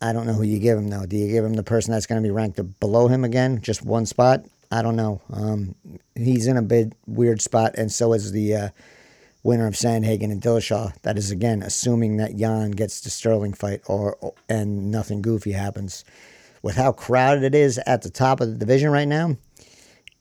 I 0.00 0.12
don't 0.12 0.26
know 0.26 0.32
who 0.32 0.44
you 0.44 0.58
give 0.58 0.78
him 0.78 0.88
though. 0.88 1.06
Do 1.06 1.16
you 1.16 1.30
give 1.30 1.44
him 1.44 1.54
the 1.54 1.62
person 1.62 1.92
that's 1.92 2.06
going 2.06 2.22
to 2.22 2.26
be 2.26 2.32
ranked 2.32 2.60
below 2.80 3.08
him 3.08 3.24
again, 3.24 3.60
just 3.60 3.82
one 3.82 4.06
spot? 4.06 4.44
I 4.70 4.82
don't 4.82 4.96
know. 4.96 5.20
Um, 5.32 5.74
he's 6.14 6.46
in 6.46 6.56
a 6.56 6.62
bit 6.62 6.92
weird 7.06 7.40
spot, 7.40 7.74
and 7.76 7.90
so 7.90 8.12
is 8.12 8.32
the 8.32 8.54
uh, 8.54 8.68
winner 9.42 9.66
of 9.66 9.74
Sandhagen 9.74 10.30
and 10.30 10.42
Dillashaw. 10.42 10.92
That 11.02 11.16
is 11.16 11.30
again 11.30 11.62
assuming 11.62 12.18
that 12.18 12.36
Yan 12.36 12.72
gets 12.72 13.00
the 13.00 13.10
Sterling 13.10 13.54
fight, 13.54 13.80
or, 13.86 14.16
and 14.48 14.90
nothing 14.90 15.22
goofy 15.22 15.52
happens. 15.52 16.04
With 16.62 16.76
how 16.76 16.92
crowded 16.92 17.44
it 17.44 17.54
is 17.54 17.78
at 17.86 18.02
the 18.02 18.10
top 18.10 18.40
of 18.40 18.48
the 18.48 18.56
division 18.56 18.90
right 18.90 19.08
now, 19.08 19.36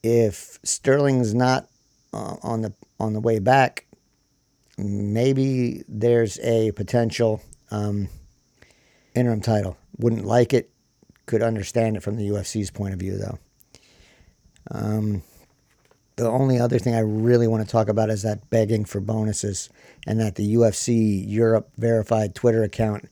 if 0.02 0.60
Sterling's 0.64 1.34
not 1.34 1.68
uh, 2.14 2.38
on 2.42 2.62
the 2.62 2.74
on 3.00 3.14
the 3.14 3.20
way 3.20 3.40
back, 3.40 3.86
maybe 4.78 5.84
there's 5.88 6.40
a 6.40 6.72
potential 6.72 7.42
um, 7.70 8.08
interim 9.18 9.42
title. 9.42 9.78
Wouldn't 9.98 10.26
like 10.26 10.54
it. 10.54 10.70
Could 11.26 11.42
understand 11.42 11.98
it 11.98 12.04
from 12.04 12.16
the 12.16 12.30
UFC's 12.30 12.72
point 12.72 12.94
of 12.94 13.00
view, 13.00 13.18
though. 13.18 13.40
Um, 14.72 15.24
the 16.16 16.30
only 16.30 16.60
other 16.60 16.80
thing 16.80 16.96
I 16.96 17.00
really 17.00 17.48
want 17.48 17.66
to 17.66 17.72
talk 17.72 17.90
about 17.90 18.10
is 18.10 18.24
that 18.24 18.50
begging 18.50 18.86
for 18.86 19.00
bonuses, 19.00 19.70
and 20.06 20.20
that 20.20 20.36
the 20.36 20.56
UFC 20.56 21.24
Europe 21.28 21.70
verified 21.78 22.34
Twitter 22.34 22.64
account 22.64 23.06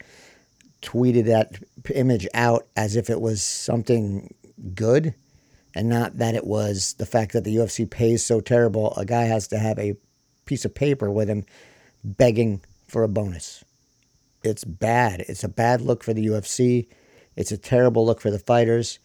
tweeted 0.82 1.26
that 1.26 1.56
image 1.94 2.28
out 2.34 2.68
as 2.76 2.96
if 2.96 3.10
it 3.10 3.20
was 3.20 3.42
something 3.42 4.34
good 4.74 5.14
and 5.76 5.90
not 5.90 6.18
that 6.18 6.36
it 6.36 6.46
was 6.46 6.94
the 6.94 7.06
fact 7.06 7.34
that 7.34 7.44
the 7.44 7.58
UFC 7.58 7.90
pays 7.90 8.26
so 8.26 8.40
terrible. 8.40 8.96
A 8.96 9.06
guy 9.06 9.24
has 9.24 9.48
to 9.50 9.60
have 9.60 9.78
a 9.78 9.96
piece 10.46 10.64
of 10.64 10.74
paper 10.74 11.12
with 11.12 11.28
him 11.28 11.46
begging 12.04 12.62
for 12.88 13.04
a 13.04 13.10
bonus. 13.10 13.65
It's 14.46 14.64
bad. 14.64 15.22
It's 15.22 15.44
a 15.44 15.50
bad 15.50 15.82
look 15.82 16.04
for 16.04 16.14
the 16.14 16.28
UFC. 16.28 16.88
It's 17.36 17.52
a 17.52 17.58
terrible 17.58 18.06
look 18.06 18.22
for 18.22 18.32
the 18.32 18.40
fighters. 18.40 19.00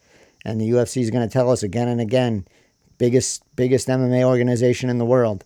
And 0.45 0.59
the 0.59 0.69
UFC 0.69 1.01
is 1.01 1.11
going 1.11 1.27
to 1.27 1.31
tell 1.31 1.51
us 1.51 1.63
again 1.63 1.87
and 1.87 2.01
again 2.01 2.47
biggest 2.97 3.43
biggest 3.55 3.87
MMA 3.87 4.23
organization 4.23 4.89
in 4.89 4.97
the 4.97 5.05
world. 5.05 5.43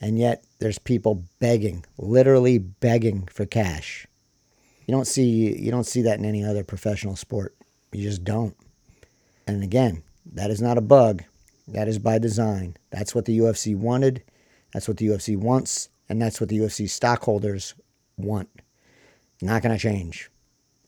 And 0.00 0.18
yet 0.18 0.44
there's 0.58 0.78
people 0.78 1.22
begging, 1.38 1.84
literally 1.98 2.58
begging 2.58 3.28
for 3.32 3.46
cash. 3.46 4.06
You 4.86 4.92
don't 4.92 5.06
see 5.06 5.56
you 5.56 5.70
don't 5.70 5.86
see 5.86 6.02
that 6.02 6.18
in 6.18 6.24
any 6.24 6.44
other 6.44 6.64
professional 6.64 7.16
sport. 7.16 7.54
You 7.92 8.02
just 8.02 8.24
don't. 8.24 8.56
And 9.46 9.62
again, 9.62 10.02
that 10.32 10.50
is 10.50 10.60
not 10.60 10.78
a 10.78 10.82
bug. 10.82 11.22
That 11.68 11.88
is 11.88 11.98
by 11.98 12.18
design. 12.18 12.76
That's 12.90 13.14
what 13.14 13.24
the 13.24 13.38
UFC 13.38 13.76
wanted. 13.76 14.22
That's 14.72 14.88
what 14.88 14.96
the 14.96 15.06
UFC 15.06 15.36
wants. 15.36 15.88
And 16.08 16.20
that's 16.20 16.40
what 16.40 16.48
the 16.48 16.58
UFC 16.58 16.88
stockholders 16.88 17.74
want. 18.16 18.48
Not 19.42 19.62
going 19.62 19.76
to 19.76 19.82
change 19.82 20.30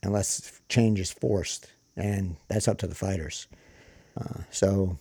unless 0.03 0.61
change 0.69 1.01
is 1.01 1.11
forced. 1.11 1.71
And 1.97 2.37
that's 2.49 2.69
up 2.69 2.79
to 2.79 2.87
the 2.87 2.95
fighters. 2.95 3.49
Uh, 4.19 4.41
so, 4.51 4.99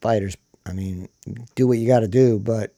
fighters, 0.00 0.36
I 0.66 0.72
mean, 0.72 1.08
do 1.54 1.66
what 1.66 1.78
you 1.78 1.86
got 1.86 2.00
to 2.00 2.08
do, 2.08 2.38
but 2.38 2.74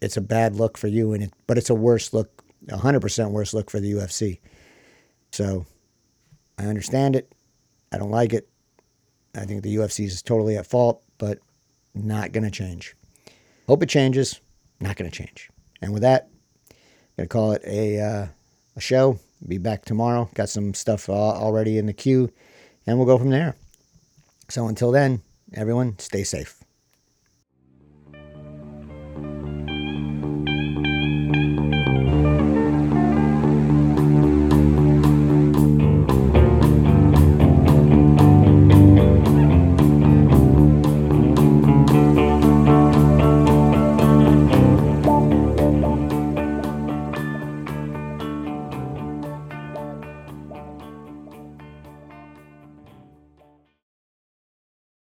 it's 0.00 0.16
a 0.16 0.20
bad 0.20 0.56
look 0.56 0.78
for 0.78 0.88
you. 0.88 1.12
And 1.12 1.24
it, 1.24 1.32
but 1.46 1.58
it's 1.58 1.70
a 1.70 1.74
worse 1.74 2.12
look, 2.12 2.42
100% 2.66 3.30
worse 3.30 3.52
look 3.52 3.70
for 3.70 3.80
the 3.80 3.92
UFC. 3.92 4.38
So, 5.32 5.66
I 6.58 6.66
understand 6.66 7.16
it. 7.16 7.32
I 7.90 7.98
don't 7.98 8.10
like 8.10 8.32
it. 8.32 8.48
I 9.34 9.44
think 9.44 9.62
the 9.62 9.76
UFC 9.76 10.04
is 10.04 10.22
totally 10.22 10.56
at 10.56 10.66
fault, 10.66 11.02
but 11.18 11.38
not 11.94 12.32
going 12.32 12.44
to 12.44 12.50
change. 12.50 12.94
Hope 13.66 13.82
it 13.82 13.88
changes. 13.88 14.40
Not 14.80 14.96
going 14.96 15.10
to 15.10 15.16
change. 15.16 15.50
And 15.80 15.92
with 15.92 16.02
that, 16.02 16.28
I'm 16.70 16.76
going 17.16 17.28
to 17.28 17.32
call 17.32 17.52
it 17.52 17.62
a, 17.66 18.00
uh, 18.00 18.26
a 18.76 18.80
show. 18.80 19.18
Be 19.46 19.58
back 19.58 19.84
tomorrow. 19.84 20.28
Got 20.34 20.48
some 20.48 20.74
stuff 20.74 21.08
uh, 21.08 21.12
already 21.12 21.78
in 21.78 21.86
the 21.86 21.92
queue, 21.92 22.30
and 22.86 22.96
we'll 22.96 23.06
go 23.06 23.18
from 23.18 23.30
there. 23.30 23.56
So 24.48 24.68
until 24.68 24.92
then, 24.92 25.22
everyone, 25.54 25.98
stay 25.98 26.24
safe. 26.24 26.61